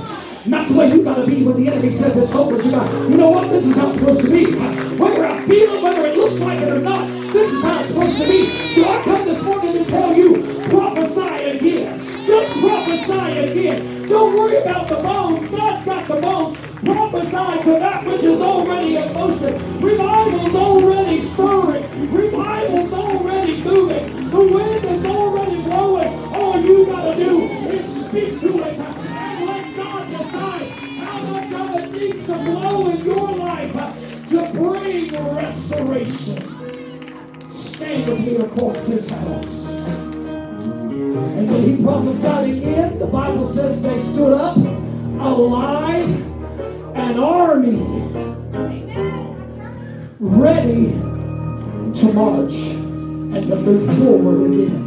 [0.46, 2.66] And that's the way you gotta be when the enemy says it's hopeless.
[2.66, 3.50] You got, you know what?
[3.50, 4.54] This is how it's supposed to be.
[4.98, 7.90] Whether I feel it, whether it looks like it or not, this is how it's
[7.94, 8.48] supposed to be.
[8.74, 12.26] So I come this morning to tell you, prophesy again.
[12.26, 14.08] Just prophesy again.
[14.08, 15.50] Don't worry about the bones.
[15.50, 16.58] God's got the bones.
[16.86, 19.82] Prophesy to that which is already in motion.
[19.82, 22.12] Revival's already stirring.
[22.12, 24.30] Revival's already moving.
[24.30, 26.14] The wind is already blowing.
[26.34, 31.76] All you gotta do is speak to it and let God decide how much of
[31.76, 33.74] it needs to blow in your life
[34.30, 36.68] to bring restoration.
[37.48, 39.88] Stand with me across this house.
[39.88, 46.35] And when he prophesied again, the Bible says they stood up alive,
[46.96, 47.78] an army
[50.20, 50.92] ready
[51.94, 54.86] to march and to move forward again.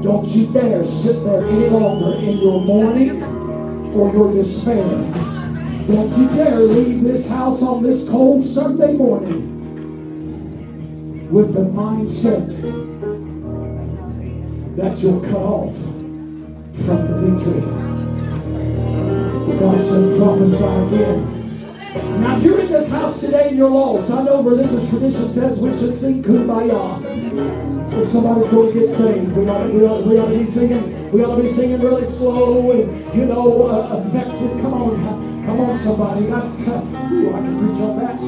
[0.00, 3.22] Don't you dare sit there any longer in your mourning
[3.94, 4.88] or your despair.
[5.86, 9.50] Don't you dare leave this house on this cold Sunday morning
[11.30, 12.48] with the mindset
[14.76, 15.74] that you're cut off
[16.86, 17.91] from the victory.
[19.62, 22.20] God said, prophesy again.
[22.20, 25.60] Now, if you're in this house today and you're lost, I know religious tradition says
[25.60, 26.98] we should sing Kumbaya.
[27.96, 30.44] If somebody's going to get saved, we ought to, we ought, we ought to be
[30.46, 31.12] singing.
[31.12, 34.50] We ought to be singing really slow and you know uh, affected.
[34.62, 34.96] Come on,
[35.46, 36.26] come on, somebody.
[36.26, 38.18] That's ooh, I can preach on that.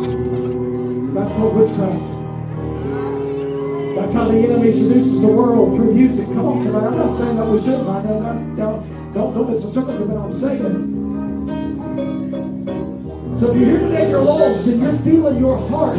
[1.14, 2.12] That's called witchcraft.
[3.96, 6.26] That's how the enemy seduces the world through music.
[6.26, 6.86] Come on, somebody.
[6.86, 7.88] I'm not saying that we shouldn't.
[7.88, 10.93] I don't, don't, don't misinterpret me, but I'm saying.
[13.44, 15.98] So if you're here today and you're lost and you're feeling your heart,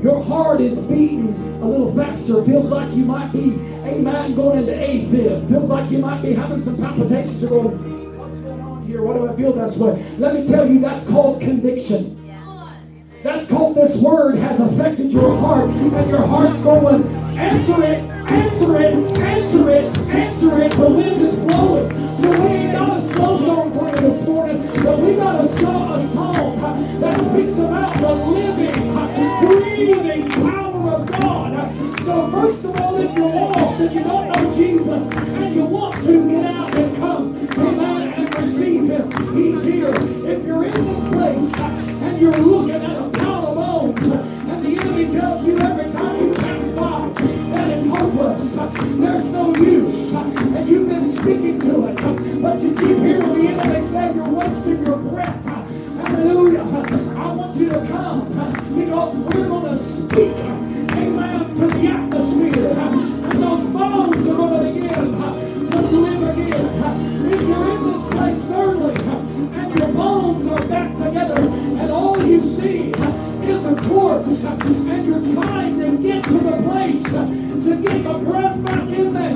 [0.00, 2.40] your heart is beating a little faster.
[2.44, 5.48] Feels like you might be, amen, going into AFib.
[5.48, 7.42] Feels like you might be having some palpitations.
[7.42, 9.02] You're going, what's going on here?
[9.02, 10.08] Why do I feel this way?
[10.18, 12.30] Let me tell you, that's called conviction.
[13.24, 17.04] That's called this word has affected your heart, and your heart's going,
[17.36, 20.72] answer it, answer it, answer it, answer it.
[20.72, 22.16] The wind is blowing.
[22.16, 25.48] So we ain't got a slow song for you this morning, but we got a,
[25.48, 31.54] song, a song uh, that speaks about the living, uh, breathing power of God.
[31.54, 35.64] Uh, so first of all, if you're lost and you don't know Jesus and you
[35.64, 39.90] want to get out and come, amen, and receive him, he's here.
[39.90, 41.54] If you're in this place
[42.02, 45.71] and you're looking at a pile of bones and the enemy tells you every
[48.70, 53.80] there's no use, and you've been speaking to it, but you keep hearing the enemy
[53.80, 55.44] say you're wasting your breath.
[55.44, 56.60] Hallelujah.
[56.60, 60.32] I want you to come because we're going to speak,
[60.96, 62.70] amen, to the atmosphere.
[62.70, 67.21] And those bones are going to begin to live again.
[73.64, 78.64] as a corpse, and you're trying to get to the place to get the breath
[78.64, 79.30] back in there.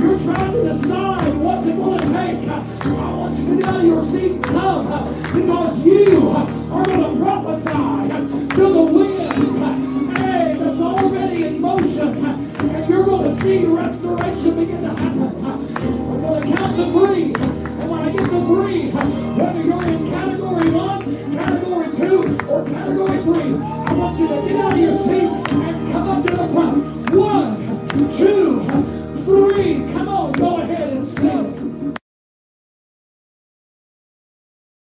[0.00, 2.48] You're trying to decide what's it going to take.
[2.48, 4.86] I want you to get out of your seat and come
[5.34, 12.88] because you are going to prophesy to the wind hey, that's already in motion, and
[12.88, 16.08] you're going to see restoration begin to happen.
[16.08, 17.37] We're going to count to three.